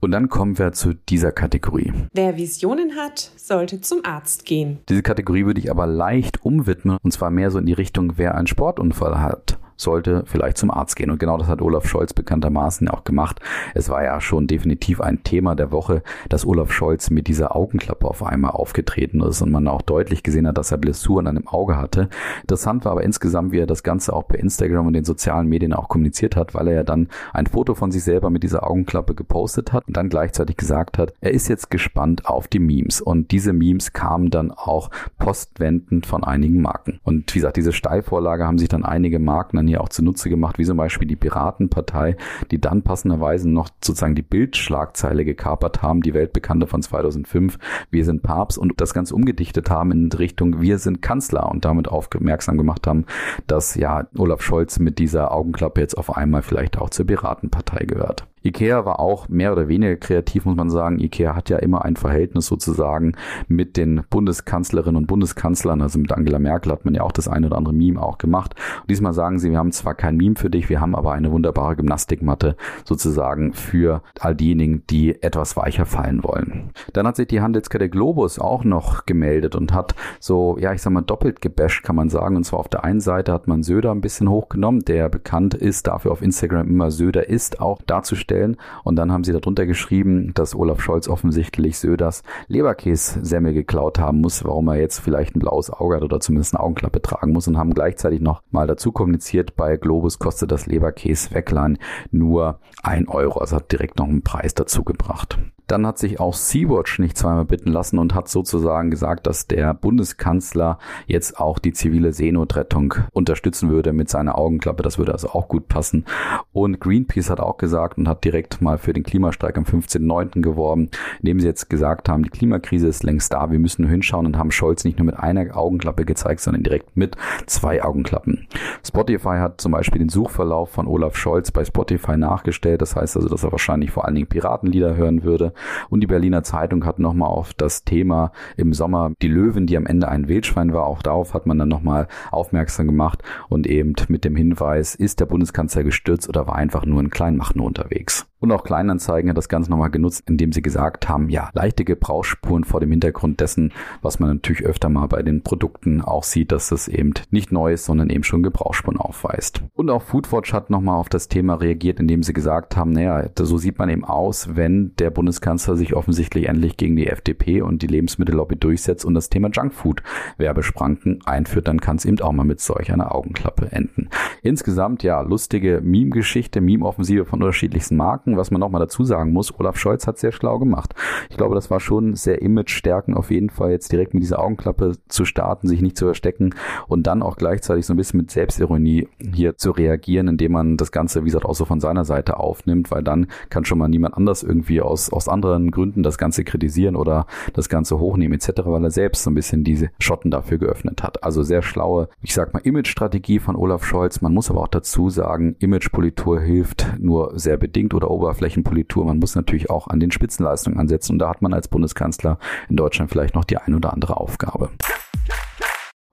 Und 0.00 0.12
dann 0.12 0.28
kommen 0.28 0.56
wir 0.56 0.70
zu 0.70 0.94
dieser 0.94 1.32
Kategorie. 1.32 1.92
Wer 2.12 2.36
Visionen 2.36 2.94
hat, 2.94 3.32
sollte 3.36 3.80
zum 3.80 4.04
Arzt 4.04 4.44
gehen. 4.44 4.78
Diese 4.88 5.02
Kategorie 5.02 5.46
würde 5.46 5.60
ich 5.60 5.68
aber 5.68 5.88
leicht 5.88 6.44
umwidmen 6.44 6.98
und 7.02 7.10
zwar 7.10 7.30
mehr 7.32 7.50
so 7.50 7.58
in 7.58 7.66
die 7.66 7.72
Richtung, 7.72 8.12
wer 8.16 8.36
einen 8.36 8.46
Sportunfall 8.46 9.20
hat 9.20 9.58
sollte 9.76 10.24
vielleicht 10.26 10.58
zum 10.58 10.70
Arzt 10.70 10.96
gehen. 10.96 11.10
Und 11.10 11.18
genau 11.18 11.38
das 11.38 11.48
hat 11.48 11.62
Olaf 11.62 11.86
Scholz 11.86 12.12
bekanntermaßen 12.12 12.88
auch 12.88 13.04
gemacht. 13.04 13.40
Es 13.74 13.88
war 13.88 14.04
ja 14.04 14.20
schon 14.20 14.46
definitiv 14.46 15.00
ein 15.00 15.22
Thema 15.24 15.54
der 15.54 15.72
Woche, 15.72 16.02
dass 16.28 16.46
Olaf 16.46 16.72
Scholz 16.72 17.10
mit 17.10 17.28
dieser 17.28 17.54
Augenklappe 17.56 18.06
auf 18.06 18.22
einmal 18.22 18.52
aufgetreten 18.52 19.20
ist 19.22 19.42
und 19.42 19.50
man 19.50 19.68
auch 19.68 19.82
deutlich 19.82 20.22
gesehen 20.22 20.46
hat, 20.46 20.58
dass 20.58 20.70
er 20.70 20.78
Blessur 20.78 21.20
an 21.20 21.26
einem 21.26 21.48
Auge 21.48 21.76
hatte. 21.76 22.08
Interessant 22.42 22.84
war 22.84 22.92
aber 22.92 23.04
insgesamt, 23.04 23.52
wie 23.52 23.58
er 23.58 23.66
das 23.66 23.82
Ganze 23.82 24.12
auch 24.12 24.28
per 24.28 24.38
Instagram 24.38 24.86
und 24.86 24.92
den 24.92 25.04
sozialen 25.04 25.48
Medien 25.48 25.72
auch 25.72 25.88
kommuniziert 25.88 26.36
hat, 26.36 26.54
weil 26.54 26.68
er 26.68 26.74
ja 26.74 26.82
dann 26.84 27.08
ein 27.32 27.46
Foto 27.46 27.74
von 27.74 27.90
sich 27.90 28.04
selber 28.04 28.30
mit 28.30 28.42
dieser 28.42 28.68
Augenklappe 28.68 29.14
gepostet 29.14 29.72
hat 29.72 29.86
und 29.86 29.96
dann 29.96 30.08
gleichzeitig 30.08 30.56
gesagt 30.56 30.98
hat, 30.98 31.12
er 31.20 31.32
ist 31.32 31.48
jetzt 31.48 31.70
gespannt 31.70 32.26
auf 32.26 32.48
die 32.48 32.58
Memes. 32.58 33.00
Und 33.00 33.30
diese 33.30 33.52
Memes 33.52 33.92
kamen 33.92 34.30
dann 34.30 34.50
auch 34.50 34.90
postwendend 35.18 36.06
von 36.06 36.24
einigen 36.24 36.60
Marken. 36.60 37.00
Und 37.02 37.34
wie 37.34 37.38
gesagt, 37.38 37.56
diese 37.56 37.72
Steilvorlage 37.72 38.46
haben 38.46 38.58
sich 38.58 38.68
dann 38.68 38.84
einige 38.84 39.18
Marken 39.18 39.58
dann 39.64 39.68
hier 39.68 39.80
auch 39.80 39.88
zunutze 39.88 40.28
gemacht, 40.28 40.58
wie 40.58 40.64
zum 40.64 40.76
Beispiel 40.76 41.08
die 41.08 41.16
Piratenpartei, 41.16 42.16
die 42.50 42.60
dann 42.60 42.82
passenderweise 42.82 43.48
noch 43.48 43.68
sozusagen 43.82 44.14
die 44.14 44.22
Bildschlagzeile 44.22 45.24
gekapert 45.24 45.82
haben, 45.82 46.02
die 46.02 46.14
Weltbekannte 46.14 46.66
von 46.66 46.82
2005, 46.82 47.58
wir 47.90 48.04
sind 48.04 48.22
Papst 48.22 48.58
und 48.58 48.80
das 48.80 48.94
Ganze 48.94 49.14
umgedichtet 49.14 49.70
haben 49.70 49.92
in 49.92 50.12
Richtung 50.12 50.60
wir 50.60 50.78
sind 50.78 51.02
Kanzler 51.02 51.50
und 51.50 51.64
damit 51.64 51.88
aufmerksam 51.88 52.58
gemacht 52.58 52.86
haben, 52.86 53.06
dass 53.46 53.74
ja 53.74 54.06
Olaf 54.16 54.42
Scholz 54.42 54.78
mit 54.78 54.98
dieser 54.98 55.32
Augenklappe 55.32 55.80
jetzt 55.80 55.96
auf 55.96 56.16
einmal 56.16 56.42
vielleicht 56.42 56.78
auch 56.78 56.90
zur 56.90 57.06
Piratenpartei 57.06 57.84
gehört. 57.86 58.26
Ikea 58.46 58.84
war 58.84 59.00
auch 59.00 59.30
mehr 59.30 59.52
oder 59.52 59.68
weniger 59.68 59.96
kreativ, 59.96 60.44
muss 60.44 60.54
man 60.54 60.68
sagen. 60.68 60.98
Ikea 60.98 61.34
hat 61.34 61.48
ja 61.48 61.56
immer 61.56 61.84
ein 61.84 61.96
Verhältnis 61.96 62.46
sozusagen 62.46 63.16
mit 63.48 63.78
den 63.78 64.02
Bundeskanzlerinnen 64.10 64.96
und 64.96 65.06
Bundeskanzlern. 65.06 65.80
Also 65.80 65.98
mit 65.98 66.12
Angela 66.12 66.38
Merkel 66.38 66.70
hat 66.70 66.84
man 66.84 66.94
ja 66.94 67.02
auch 67.02 67.12
das 67.12 67.26
eine 67.26 67.46
oder 67.46 67.56
andere 67.56 67.74
Meme 67.74 68.02
auch 68.02 68.18
gemacht. 68.18 68.54
Und 68.82 68.90
diesmal 68.90 69.14
sagen 69.14 69.38
sie, 69.38 69.50
wir 69.50 69.58
haben 69.58 69.72
zwar 69.72 69.94
kein 69.94 70.18
Meme 70.18 70.36
für 70.36 70.50
dich, 70.50 70.68
wir 70.68 70.82
haben 70.82 70.94
aber 70.94 71.12
eine 71.12 71.32
wunderbare 71.32 71.76
Gymnastikmatte 71.76 72.56
sozusagen 72.84 73.54
für 73.54 74.02
all 74.20 74.34
diejenigen, 74.34 74.82
die 74.90 75.22
etwas 75.22 75.56
weicher 75.56 75.86
fallen 75.86 76.22
wollen. 76.22 76.70
Dann 76.92 77.06
hat 77.06 77.16
sich 77.16 77.28
die 77.28 77.40
Handelskette 77.40 77.88
Globus 77.88 78.38
auch 78.38 78.62
noch 78.62 79.06
gemeldet 79.06 79.56
und 79.56 79.72
hat 79.72 79.94
so, 80.20 80.58
ja, 80.60 80.74
ich 80.74 80.82
sag 80.82 80.92
mal, 80.92 81.00
doppelt 81.00 81.40
gebasht, 81.40 81.82
kann 81.82 81.96
man 81.96 82.10
sagen. 82.10 82.36
Und 82.36 82.44
zwar 82.44 82.60
auf 82.60 82.68
der 82.68 82.84
einen 82.84 83.00
Seite 83.00 83.32
hat 83.32 83.48
man 83.48 83.62
Söder 83.62 83.90
ein 83.90 84.02
bisschen 84.02 84.28
hochgenommen, 84.28 84.84
der 84.84 85.08
bekannt 85.08 85.54
ist 85.54 85.86
dafür 85.86 86.12
auf 86.12 86.20
Instagram 86.20 86.68
immer 86.68 86.90
Söder 86.90 87.26
ist 87.26 87.60
auch 87.60 87.80
darzustellen 87.82 88.33
stellen. 88.34 88.56
Und 88.82 88.96
dann 88.96 89.12
haben 89.12 89.24
sie 89.24 89.32
darunter 89.32 89.66
geschrieben, 89.66 90.32
dass 90.34 90.54
Olaf 90.54 90.80
Scholz 90.80 91.08
offensichtlich 91.08 91.78
Söders 91.78 92.22
Leberkässemmel 92.48 93.54
geklaut 93.54 93.98
haben 93.98 94.20
muss, 94.20 94.44
warum 94.44 94.68
er 94.68 94.76
jetzt 94.76 94.98
vielleicht 94.98 95.36
ein 95.36 95.40
blaues 95.40 95.70
Auge 95.70 95.96
hat 95.96 96.02
oder 96.02 96.20
zumindest 96.20 96.54
eine 96.54 96.62
Augenklappe 96.62 97.00
tragen 97.00 97.32
muss 97.32 97.46
und 97.48 97.56
haben 97.56 97.74
gleichzeitig 97.74 98.20
noch 98.20 98.42
mal 98.50 98.66
dazu 98.66 98.92
kommuniziert, 98.92 99.56
bei 99.56 99.76
Globus 99.76 100.18
kostet 100.18 100.50
das 100.50 100.66
Leberkäse-Weglein 100.66 101.78
nur 102.10 102.58
ein 102.82 103.08
Euro. 103.08 103.40
Also 103.40 103.56
hat 103.56 103.70
direkt 103.70 103.98
noch 103.98 104.08
einen 104.08 104.22
Preis 104.22 104.54
dazu 104.54 104.84
gebracht. 104.84 105.38
Dann 105.66 105.86
hat 105.86 105.98
sich 105.98 106.20
auch 106.20 106.34
Sea-Watch 106.34 106.98
nicht 106.98 107.16
zweimal 107.16 107.44
bitten 107.44 107.70
lassen 107.70 107.98
und 107.98 108.14
hat 108.14 108.28
sozusagen 108.28 108.90
gesagt, 108.90 109.26
dass 109.26 109.46
der 109.46 109.72
Bundeskanzler 109.74 110.78
jetzt 111.06 111.38
auch 111.38 111.58
die 111.58 111.72
zivile 111.72 112.12
Seenotrettung 112.12 112.94
unterstützen 113.12 113.70
würde 113.70 113.92
mit 113.92 114.08
seiner 114.08 114.36
Augenklappe. 114.36 114.82
Das 114.82 114.98
würde 114.98 115.12
also 115.12 115.30
auch 115.30 115.48
gut 115.48 115.68
passen. 115.68 116.04
Und 116.52 116.80
Greenpeace 116.80 117.30
hat 117.30 117.40
auch 117.40 117.56
gesagt 117.56 117.98
und 117.98 118.08
hat 118.08 118.24
direkt 118.24 118.60
mal 118.60 118.78
für 118.78 118.92
den 118.92 119.02
Klimastreik 119.02 119.56
am 119.56 119.64
15.09. 119.64 120.42
geworben, 120.42 120.90
indem 121.20 121.40
sie 121.40 121.46
jetzt 121.46 121.70
gesagt 121.70 122.08
haben, 122.08 122.24
die 122.24 122.30
Klimakrise 122.30 122.88
ist 122.88 123.02
längst 123.02 123.32
da, 123.32 123.50
wir 123.50 123.58
müssen 123.58 123.82
nur 123.82 123.90
hinschauen 123.90 124.26
und 124.26 124.36
haben 124.36 124.50
Scholz 124.50 124.84
nicht 124.84 124.98
nur 124.98 125.06
mit 125.06 125.18
einer 125.18 125.56
Augenklappe 125.56 126.04
gezeigt, 126.04 126.40
sondern 126.40 126.62
direkt 126.62 126.96
mit 126.96 127.16
zwei 127.46 127.82
Augenklappen. 127.82 128.46
Spotify 128.86 129.38
hat 129.38 129.60
zum 129.60 129.72
Beispiel 129.72 129.98
den 129.98 130.08
Suchverlauf 130.08 130.70
von 130.70 130.86
Olaf 130.86 131.16
Scholz 131.16 131.50
bei 131.50 131.64
Spotify 131.64 132.16
nachgestellt. 132.16 132.82
Das 132.82 132.96
heißt 132.96 133.16
also, 133.16 133.28
dass 133.28 133.44
er 133.44 133.52
wahrscheinlich 133.52 133.90
vor 133.90 134.04
allen 134.04 134.14
Dingen 134.14 134.26
Piratenlieder 134.26 134.96
hören 134.96 135.22
würde. 135.22 135.53
Und 135.90 136.00
die 136.00 136.06
Berliner 136.06 136.42
Zeitung 136.42 136.84
hat 136.84 136.98
nochmal 136.98 137.28
auf 137.28 137.54
das 137.54 137.84
Thema 137.84 138.32
im 138.56 138.72
Sommer 138.72 139.12
die 139.22 139.28
Löwen, 139.28 139.66
die 139.66 139.76
am 139.76 139.86
Ende 139.86 140.08
ein 140.08 140.28
Wildschwein 140.28 140.72
war, 140.72 140.86
auch 140.86 141.02
darauf 141.02 141.34
hat 141.34 141.46
man 141.46 141.58
dann 141.58 141.68
nochmal 141.68 142.08
aufmerksam 142.30 142.86
gemacht 142.86 143.22
und 143.48 143.66
eben 143.66 143.94
mit 144.08 144.24
dem 144.24 144.36
Hinweis, 144.36 144.94
ist 144.94 145.20
der 145.20 145.26
Bundeskanzler 145.26 145.84
gestürzt 145.84 146.28
oder 146.28 146.46
war 146.46 146.56
einfach 146.56 146.84
nur 146.84 147.00
in 147.00 147.10
Kleinmachen 147.10 147.60
unterwegs. 147.60 148.26
Und 148.44 148.52
auch 148.52 148.62
Kleinanzeigen 148.62 149.30
hat 149.30 149.38
das 149.38 149.48
Ganze 149.48 149.70
nochmal 149.70 149.88
genutzt, 149.88 150.24
indem 150.28 150.52
sie 150.52 150.60
gesagt 150.60 151.08
haben, 151.08 151.30
ja, 151.30 151.48
leichte 151.54 151.82
Gebrauchsspuren 151.82 152.64
vor 152.64 152.78
dem 152.78 152.90
Hintergrund 152.90 153.40
dessen, 153.40 153.72
was 154.02 154.20
man 154.20 154.28
natürlich 154.28 154.66
öfter 154.66 154.90
mal 154.90 155.06
bei 155.06 155.22
den 155.22 155.42
Produkten 155.42 156.02
auch 156.02 156.24
sieht, 156.24 156.52
dass 156.52 156.68
das 156.68 156.86
eben 156.86 157.14
nicht 157.30 157.52
neu 157.52 157.72
ist, 157.72 157.86
sondern 157.86 158.10
eben 158.10 158.22
schon 158.22 158.42
Gebrauchsspuren 158.42 158.98
aufweist. 158.98 159.62
Und 159.72 159.88
auch 159.88 160.02
Foodwatch 160.02 160.52
hat 160.52 160.68
nochmal 160.68 160.98
auf 160.98 161.08
das 161.08 161.28
Thema 161.28 161.54
reagiert, 161.54 162.00
indem 162.00 162.22
sie 162.22 162.34
gesagt 162.34 162.76
haben, 162.76 162.90
naja, 162.90 163.30
so 163.38 163.56
sieht 163.56 163.78
man 163.78 163.88
eben 163.88 164.04
aus, 164.04 164.54
wenn 164.54 164.94
der 164.98 165.08
Bundeskanzler 165.08 165.78
sich 165.78 165.94
offensichtlich 165.94 166.46
endlich 166.46 166.76
gegen 166.76 166.96
die 166.96 167.06
FDP 167.06 167.62
und 167.62 167.80
die 167.80 167.86
Lebensmittellobby 167.86 168.56
durchsetzt 168.56 169.06
und 169.06 169.14
das 169.14 169.30
Thema 169.30 169.48
Junkfood 169.50 170.02
Werbespranken 170.36 171.20
einführt, 171.24 171.66
dann 171.66 171.80
kann 171.80 171.96
es 171.96 172.04
eben 172.04 172.20
auch 172.20 172.32
mal 172.32 172.44
mit 172.44 172.60
solch 172.60 172.92
einer 172.92 173.14
Augenklappe 173.14 173.72
enden. 173.72 174.10
Insgesamt 174.42 175.02
ja, 175.02 175.22
lustige 175.22 175.80
Meme-Geschichte, 175.82 176.60
Meme-Offensive 176.60 177.24
von 177.24 177.40
unterschiedlichsten 177.40 177.96
Marken 177.96 178.33
was 178.36 178.50
man 178.50 178.60
nochmal 178.60 178.80
dazu 178.80 179.04
sagen 179.04 179.32
muss, 179.32 179.58
Olaf 179.58 179.76
Scholz 179.76 180.06
hat 180.06 180.18
sehr 180.18 180.32
schlau 180.32 180.58
gemacht. 180.58 180.94
Ich 181.30 181.36
glaube, 181.36 181.54
das 181.54 181.70
war 181.70 181.80
schon 181.80 182.14
sehr 182.14 182.42
Image-Stärken 182.42 183.14
auf 183.14 183.30
jeden 183.30 183.50
Fall, 183.50 183.70
jetzt 183.70 183.92
direkt 183.92 184.14
mit 184.14 184.22
dieser 184.22 184.40
Augenklappe 184.40 184.92
zu 185.08 185.24
starten, 185.24 185.68
sich 185.68 185.82
nicht 185.82 185.96
zu 185.96 186.06
verstecken 186.06 186.54
und 186.88 187.06
dann 187.06 187.22
auch 187.22 187.36
gleichzeitig 187.36 187.86
so 187.86 187.94
ein 187.94 187.96
bisschen 187.96 188.20
mit 188.20 188.30
Selbstironie 188.30 189.08
hier 189.32 189.56
zu 189.56 189.70
reagieren, 189.70 190.28
indem 190.28 190.52
man 190.52 190.76
das 190.76 190.92
Ganze, 190.92 191.22
wie 191.22 191.26
gesagt, 191.26 191.44
auch 191.44 191.54
so 191.54 191.64
von 191.64 191.80
seiner 191.80 192.04
Seite 192.04 192.38
aufnimmt, 192.38 192.90
weil 192.90 193.02
dann 193.02 193.26
kann 193.50 193.64
schon 193.64 193.78
mal 193.78 193.88
niemand 193.88 194.16
anders 194.16 194.42
irgendwie 194.42 194.80
aus, 194.80 195.12
aus 195.12 195.28
anderen 195.28 195.70
Gründen 195.70 196.02
das 196.02 196.18
Ganze 196.18 196.44
kritisieren 196.44 196.96
oder 196.96 197.26
das 197.52 197.68
Ganze 197.68 197.98
hochnehmen 197.98 198.38
etc., 198.38 198.62
weil 198.64 198.84
er 198.84 198.90
selbst 198.90 199.24
so 199.24 199.30
ein 199.30 199.34
bisschen 199.34 199.64
diese 199.64 199.90
Schotten 199.98 200.30
dafür 200.30 200.58
geöffnet 200.58 201.02
hat. 201.02 201.22
Also 201.24 201.42
sehr 201.42 201.62
schlaue, 201.62 202.08
ich 202.22 202.34
sag 202.34 202.52
mal, 202.52 202.60
Image-Strategie 202.60 203.38
von 203.38 203.56
Olaf 203.56 203.84
Scholz. 203.84 204.20
Man 204.20 204.34
muss 204.34 204.50
aber 204.50 204.60
auch 204.60 204.68
dazu 204.68 205.10
sagen, 205.10 205.56
Image-Politur 205.58 206.40
hilft 206.40 206.86
nur 206.98 207.38
sehr 207.38 207.56
bedingt 207.56 207.94
oder 207.94 208.10
Oberflächenpolitur. 208.24 209.04
Man 209.04 209.18
muss 209.18 209.34
natürlich 209.34 209.70
auch 209.70 209.88
an 209.88 210.00
den 210.00 210.10
Spitzenleistungen 210.10 210.78
ansetzen 210.78 211.12
und 211.12 211.18
da 211.18 211.28
hat 211.28 211.42
man 211.42 211.52
als 211.52 211.68
Bundeskanzler 211.68 212.38
in 212.68 212.76
Deutschland 212.76 213.10
vielleicht 213.10 213.34
noch 213.34 213.44
die 213.44 213.58
ein 213.58 213.74
oder 213.74 213.92
andere 213.92 214.16
Aufgabe. 214.16 214.70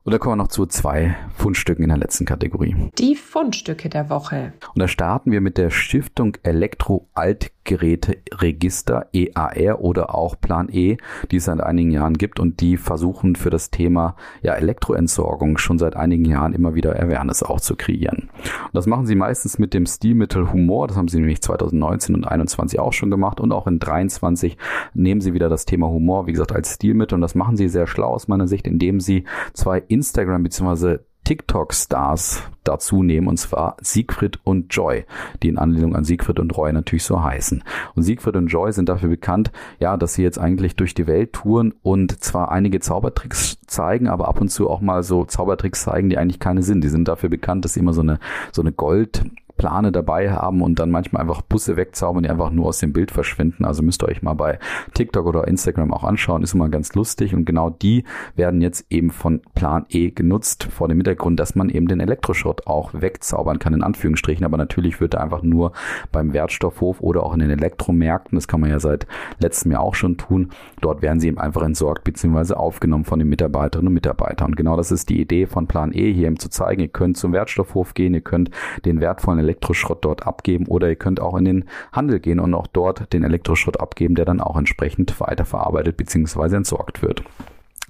Und 0.03 0.13
da 0.13 0.17
kommen 0.17 0.33
wir 0.33 0.43
noch 0.43 0.47
zu 0.47 0.65
zwei 0.65 1.15
Fundstücken 1.35 1.83
in 1.83 1.89
der 1.89 1.97
letzten 1.99 2.25
Kategorie. 2.25 2.75
Die 2.97 3.15
Fundstücke 3.15 3.87
der 3.87 4.09
Woche. 4.09 4.53
Und 4.73 4.79
da 4.79 4.87
starten 4.87 5.31
wir 5.31 5.41
mit 5.41 5.59
der 5.59 5.69
Stiftung 5.69 6.37
Elektro 6.41 7.07
Alt 7.13 7.51
Endgeräteregister 7.63 9.07
EAR 9.13 9.81
oder 9.81 10.15
auch 10.15 10.39
Plan 10.39 10.69
E, 10.71 10.97
die 11.29 11.37
es 11.37 11.45
seit 11.45 11.61
einigen 11.61 11.91
Jahren 11.91 12.15
gibt 12.15 12.39
und 12.39 12.59
die 12.59 12.77
versuchen 12.77 13.35
für 13.35 13.49
das 13.49 13.69
Thema 13.69 14.15
ja, 14.41 14.53
Elektroentsorgung 14.53 15.57
schon 15.57 15.77
seit 15.77 15.95
einigen 15.95 16.25
Jahren 16.25 16.53
immer 16.53 16.75
wieder 16.75 16.99
Awareness 16.99 17.43
auch 17.43 17.61
zu 17.61 17.75
kreieren. 17.75 18.29
Und 18.65 18.73
das 18.73 18.87
machen 18.87 19.05
sie 19.05 19.15
meistens 19.15 19.59
mit 19.59 19.73
dem 19.73 19.85
Stilmittel 19.85 20.51
Humor, 20.51 20.87
das 20.87 20.97
haben 20.97 21.07
sie 21.07 21.19
nämlich 21.19 21.41
2019 21.41 22.15
und 22.15 22.23
2021 22.23 22.79
auch 22.79 22.93
schon 22.93 23.11
gemacht 23.11 23.39
und 23.39 23.51
auch 23.51 23.67
in 23.67 23.79
23 23.79 24.57
nehmen 24.93 25.21
sie 25.21 25.33
wieder 25.33 25.49
das 25.49 25.65
Thema 25.65 25.87
Humor, 25.87 26.27
wie 26.27 26.31
gesagt, 26.31 26.51
als 26.51 26.73
Stilmittel 26.75 27.15
und 27.15 27.21
das 27.21 27.35
machen 27.35 27.57
sie 27.57 27.69
sehr 27.69 27.87
schlau 27.87 28.09
aus 28.09 28.27
meiner 28.27 28.47
Sicht, 28.47 28.67
indem 28.67 28.99
sie 28.99 29.25
zwei 29.53 29.83
Instagram 29.91 30.43
bzw. 30.43 30.99
TikTok-Stars 31.23 32.43
dazu 32.63 33.04
nehmen, 33.04 33.27
und 33.27 33.38
zwar 33.38 33.77
Siegfried 33.82 34.39
und 34.43 34.73
Joy, 34.73 35.06
die 35.41 35.49
in 35.49 35.58
Anlehnung 35.58 35.95
an 35.95 36.04
Siegfried 36.04 36.39
und 36.39 36.56
Roy 36.56 36.73
natürlich 36.73 37.04
so 37.04 37.23
heißen. 37.23 37.63
Und 37.95 38.04
Siegfried 38.04 38.36
und 38.36 38.47
Joy 38.47 38.71
sind 38.71 38.89
dafür 38.89 39.10
bekannt, 39.10 39.51
ja, 39.80 39.97
dass 39.97 40.13
sie 40.13 40.23
jetzt 40.23 40.39
eigentlich 40.39 40.75
durch 40.75 40.93
die 40.93 41.08
Welt 41.08 41.34
touren 41.34 41.73
und 41.82 42.23
zwar 42.23 42.51
einige 42.51 42.80
Zaubertricks 42.80 43.60
zeigen, 43.65 44.08
aber 44.08 44.27
ab 44.27 44.41
und 44.41 44.49
zu 44.49 44.69
auch 44.69 44.82
mal 44.82 45.04
so 45.04 45.25
Zaubertricks 45.25 45.84
zeigen, 45.84 46.10
die 46.10 46.17
eigentlich 46.17 46.39
keine 46.39 46.63
sind. 46.63 46.84
Die 46.84 46.89
sind 46.89 47.08
dafür 47.08 47.30
bekannt, 47.30 47.65
dass 47.65 47.73
sie 47.73 47.80
immer 47.80 47.93
so 47.93 48.01
eine, 48.01 48.19
so 48.51 48.62
eine 48.62 48.71
Gold, 48.71 49.23
Plane 49.57 49.91
dabei 49.91 50.31
haben 50.31 50.61
und 50.61 50.79
dann 50.79 50.91
manchmal 50.91 51.21
einfach 51.21 51.41
Busse 51.41 51.77
wegzaubern, 51.77 52.23
die 52.23 52.29
einfach 52.29 52.51
nur 52.51 52.67
aus 52.67 52.79
dem 52.79 52.93
Bild 52.93 53.11
verschwinden. 53.11 53.65
Also 53.65 53.83
müsst 53.83 54.03
ihr 54.03 54.07
euch 54.07 54.21
mal 54.21 54.33
bei 54.33 54.59
TikTok 54.93 55.25
oder 55.25 55.47
Instagram 55.47 55.93
auch 55.93 56.03
anschauen. 56.03 56.43
Ist 56.43 56.53
immer 56.53 56.69
ganz 56.69 56.93
lustig 56.95 57.33
und 57.33 57.45
genau 57.45 57.69
die 57.69 58.03
werden 58.35 58.61
jetzt 58.61 58.85
eben 58.89 59.11
von 59.11 59.41
Plan 59.55 59.85
E 59.89 60.11
genutzt 60.11 60.63
vor 60.63 60.87
dem 60.87 60.97
Hintergrund, 60.97 61.39
dass 61.39 61.55
man 61.55 61.69
eben 61.69 61.87
den 61.87 61.99
Elektroschrott 61.99 62.67
auch 62.67 62.93
wegzaubern 62.93 63.59
kann, 63.59 63.73
in 63.73 63.83
Anführungsstrichen. 63.83 64.45
Aber 64.45 64.57
natürlich 64.57 64.99
wird 64.99 65.15
er 65.15 65.21
einfach 65.21 65.43
nur 65.43 65.73
beim 66.11 66.33
Wertstoffhof 66.33 67.01
oder 67.01 67.23
auch 67.23 67.33
in 67.33 67.39
den 67.39 67.49
Elektromärkten, 67.49 68.37
das 68.37 68.47
kann 68.47 68.61
man 68.61 68.69
ja 68.69 68.79
seit 68.79 69.07
letztem 69.39 69.71
Jahr 69.71 69.81
auch 69.81 69.95
schon 69.95 70.17
tun, 70.17 70.49
dort 70.81 71.01
werden 71.01 71.19
sie 71.19 71.27
eben 71.27 71.37
einfach 71.37 71.63
entsorgt 71.63 72.03
bzw. 72.03 72.53
aufgenommen 72.53 73.05
von 73.05 73.19
den 73.19 73.29
Mitarbeiterinnen 73.29 73.87
und 73.87 73.93
Mitarbeitern. 73.93 74.49
Und 74.51 74.55
genau 74.55 74.77
das 74.77 74.91
ist 74.91 75.09
die 75.09 75.19
Idee 75.21 75.45
von 75.45 75.67
Plan 75.67 75.93
E 75.93 76.13
hier 76.13 76.27
eben 76.27 76.39
zu 76.39 76.49
zeigen, 76.49 76.81
ihr 76.81 76.87
könnt 76.87 77.17
zum 77.17 77.33
Wertstoffhof 77.33 77.93
gehen, 77.93 78.13
ihr 78.13 78.21
könnt 78.21 78.51
den 78.85 79.01
wertvollen 79.01 79.39
Elektroschrott 79.41 80.04
dort 80.06 80.25
abgeben 80.25 80.67
oder 80.67 80.89
ihr 80.89 80.95
könnt 80.95 81.19
auch 81.19 81.36
in 81.38 81.45
den 81.45 81.65
Handel 81.91 82.19
gehen 82.19 82.39
und 82.39 82.54
auch 82.54 82.67
dort 82.67 83.12
den 83.13 83.23
Elektroschrott 83.23 83.80
abgeben, 83.80 84.15
der 84.15 84.25
dann 84.25 84.41
auch 84.41 84.58
entsprechend 84.58 85.19
weiterverarbeitet 85.19 85.97
bzw. 85.97 86.56
entsorgt 86.56 87.01
wird 87.01 87.23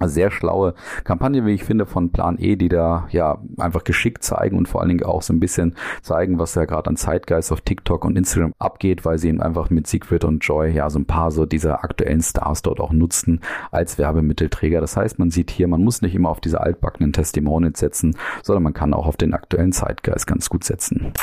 sehr 0.10 0.32
schlaue 0.32 0.74
Kampagne, 1.04 1.46
wie 1.46 1.54
ich 1.54 1.64
finde, 1.64 1.86
von 1.86 2.12
Plan 2.12 2.38
E, 2.40 2.56
die 2.56 2.70
da 2.70 3.08
ja 3.12 3.40
einfach 3.58 3.84
geschickt 3.84 4.24
zeigen 4.24 4.58
und 4.58 4.68
vor 4.68 4.82
allen 4.82 4.90
Dingen 4.90 5.04
auch 5.04 5.22
so 5.22 5.34
ein 5.34 5.40
bisschen 5.40 5.76
zeigen, 6.02 6.40
was 6.40 6.56
ja 6.56 6.66
gerade 6.66 6.90
an 6.90 6.98
Zeitgeist 6.98 7.52
auf 7.52 7.62
TikTok 7.62 8.06
und 8.06 8.18
Instagram 8.18 8.54
abgeht, 8.60 9.06
weil 9.06 9.18
sie 9.18 9.30
eben 9.30 9.42
einfach 9.42 9.70
mit 9.70 9.88
Siegfried 9.88 10.24
und 10.24 10.44
Joy 10.44 10.72
ja 10.72 10.90
so 10.90 11.00
ein 11.00 11.06
paar 11.06 11.32
so 11.32 11.46
dieser 11.46 11.84
aktuellen 11.84 12.22
Stars 12.22 12.62
dort 12.62 12.80
auch 12.80 12.92
nutzen 12.92 13.42
als 13.72 13.98
Werbemittelträger. 13.98 14.82
Das 14.82 14.98
heißt, 14.98 15.20
man 15.20 15.32
sieht 15.32 15.52
hier, 15.52 15.68
man 15.68 15.84
muss 15.84 16.02
nicht 16.02 16.16
immer 16.16 16.30
auf 16.30 16.42
diese 16.42 16.62
altbackenen 16.62 17.14
Testimonials 17.14 17.80
setzen, 17.80 18.16
sondern 18.44 18.64
man 18.64 18.74
kann 18.74 18.94
auch 18.94 19.08
auf 19.08 19.18
den 19.18 19.34
aktuellen 19.34 19.72
Zeitgeist 19.72 20.28
ganz 20.28 20.50
gut 20.50 20.64
setzen. 20.64 21.14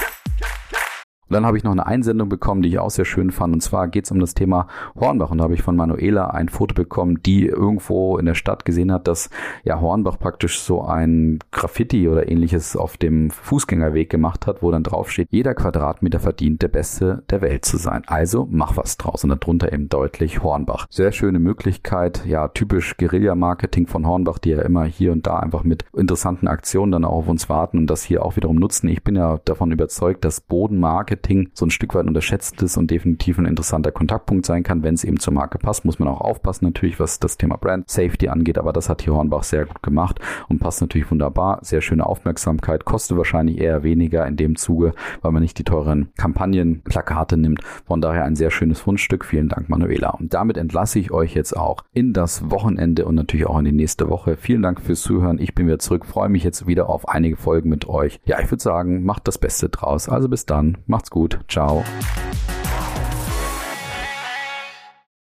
Und 1.29 1.35
dann 1.35 1.47
habe 1.47 1.57
ich 1.59 1.64
noch 1.64 1.73
eine 1.73 1.87
Einsendung 1.87 2.29
bekommen, 2.29 2.62
die 2.62 2.71
ich 2.71 2.79
auch 2.79 2.91
sehr 2.91 3.05
schön 3.05 3.31
fand. 3.31 3.55
Und 3.55 3.61
zwar 3.61 3.88
geht 3.88 4.05
es 4.05 4.11
um 4.11 4.21
das 4.21 4.35
Thema 4.35 4.67
Hornbach. 4.99 5.31
Und 5.31 5.38
da 5.38 5.45
habe 5.45 5.55
ich 5.55 5.62
von 5.62 5.77
Manuela 5.77 6.29
ein 6.29 6.49
Foto 6.49 6.75
bekommen, 6.75 7.21
die 7.23 7.47
irgendwo 7.47 8.17
in 8.19 8.27
der 8.27 8.35
Stadt 8.35 8.64
gesehen 8.64 8.93
hat, 8.93 9.07
dass 9.07 9.29
ja 9.64 9.81
Hornbach 9.81 10.19
praktisch 10.19 10.61
so 10.61 10.83
ein 10.83 11.38
Graffiti 11.53 12.09
oder 12.09 12.31
ähnliches 12.31 12.77
auf 12.77 12.97
dem 12.97 13.31
Fußgängerweg 13.31 14.09
gemacht 14.09 14.47
hat, 14.47 14.62
wo 14.62 14.71
dann 14.71 14.83
drauf 14.83 15.11
steht, 15.11 15.29
jeder 15.31 15.55
Quadratmeter 15.55 16.21
verdient 16.21 16.62
der 16.62 16.69
Beste 16.69 17.25
der 17.29 17.43
Welt 17.43 17.64
zu 17.64 17.77
sein. 17.77 18.03
Also 18.07 18.49
mach 18.51 18.77
was 18.77 18.97
draus. 18.97 19.23
Und 19.25 19.31
darunter 19.31 19.73
eben 19.73 19.88
deutlich 19.88 20.43
Hornbach. 20.43 20.87
Sehr 20.88 21.12
schöne 21.12 21.38
Möglichkeit, 21.38 22.25
ja, 22.25 22.49
typisch 22.49 22.97
Guerilla-Marketing 22.97 23.87
von 23.87 24.07
Hornbach, 24.07 24.38
die 24.38 24.51
ja 24.51 24.62
immer 24.62 24.85
hier 24.85 25.12
und 25.12 25.27
da 25.27 25.38
einfach 25.38 25.64
mit 25.64 25.85
interessanten 25.95 26.49
Aktionen 26.49 26.93
dann 26.93 27.05
auch 27.05 27.19
auf 27.19 27.29
uns 27.29 27.49
warten 27.49 27.79
und 27.79 27.87
das 27.88 28.03
hier 28.03 28.25
auch 28.25 28.37
wiederum 28.37 28.57
nutzen. 28.57 28.88
Ich 28.88 29.03
bin 29.03 29.17
ja 29.17 29.38
davon 29.45 29.73
überzeugt, 29.73 30.25
dass 30.25 30.41
Bodenmarketing 30.41 31.17
Marketing 31.18 31.50
so 31.52 31.66
ein 31.66 31.70
Stück 31.70 31.94
weit 31.94 32.07
unterschätzt 32.07 32.62
ist 32.62 32.76
und 32.76 32.90
definitiv 32.90 33.38
ein 33.38 33.44
interessanter 33.44 33.90
Kontaktpunkt 33.90 34.46
sein 34.46 34.62
kann, 34.62 34.83
wenn 34.83 34.94
es 34.94 35.04
eben 35.04 35.18
zur 35.18 35.35
Marke 35.35 35.59
passt. 35.59 35.85
Muss 35.85 35.98
man 35.98 36.09
auch 36.09 36.20
aufpassen 36.20 36.64
natürlich, 36.64 37.00
was 37.00 37.18
das 37.18 37.37
Thema 37.37 37.57
Brand 37.57 37.90
Safety 37.90 38.28
angeht, 38.28 38.59
aber 38.59 38.72
das 38.72 38.88
hat 38.88 39.02
hier 39.02 39.14
Hornbach 39.14 39.42
sehr 39.42 39.66
gut 39.66 39.83
gemacht 39.83 40.20
und 40.48 40.61
passt 40.61 40.81
natürlich 40.81 41.11
wunderbar. 41.11 41.59
Sehr 41.62 41.81
schöne 41.81 42.07
Aufmerksamkeit, 42.07 42.85
kostet 42.85 43.16
wahrscheinlich 43.16 43.59
eher 43.59 43.83
weniger 43.83 44.26
in 44.26 44.37
dem 44.37 44.57
Zuge, 44.57 44.94
weil 45.22 45.33
man 45.33 45.42
nicht 45.42 45.59
die 45.59 45.64
teuren 45.64 46.09
Kampagnenplakate 46.16 47.37
nimmt. 47.37 47.62
Von 47.87 48.00
daher 48.00 48.24
ein 48.24 48.37
sehr 48.37 48.50
schönes 48.50 48.81
Fundstück. 48.81 49.24
Vielen 49.24 49.48
Dank, 49.48 49.68
Manuela. 49.68 50.11
Und 50.11 50.35
damit 50.35 50.57
entlasse 50.57 50.98
ich 50.98 51.11
euch 51.11 51.35
jetzt 51.35 51.57
auch 51.57 51.83
in 51.92 52.12
das 52.12 52.50
Wochenende 52.50 53.04
und 53.04 53.14
natürlich 53.14 53.46
auch 53.46 53.59
in 53.59 53.64
die 53.64 53.72
nächste 53.72 54.09
Woche. 54.09 54.37
Vielen 54.37 54.62
Dank 54.62 54.81
fürs 54.81 55.00
Zuhören. 55.00 55.38
Ich 55.38 55.54
bin 55.54 55.66
wieder 55.66 55.78
zurück, 55.78 56.07
freue 56.07 56.28
mich 56.28 56.44
jetzt 56.44 56.66
wieder 56.66 56.88
auf 56.88 57.09
einige 57.09 57.37
Folgen 57.37 57.68
mit 57.68 57.88
euch. 57.88 58.20
Ja, 58.24 58.40
ich 58.40 58.50
würde 58.50 58.62
sagen, 58.62 59.04
macht 59.04 59.26
das 59.26 59.38
Beste 59.38 59.68
draus. 59.68 60.09
Also 60.09 60.28
bis 60.28 60.46
dann, 60.46 60.78
macht's 61.09 61.11
gut. 61.11 61.38
Ciao. 61.49 61.85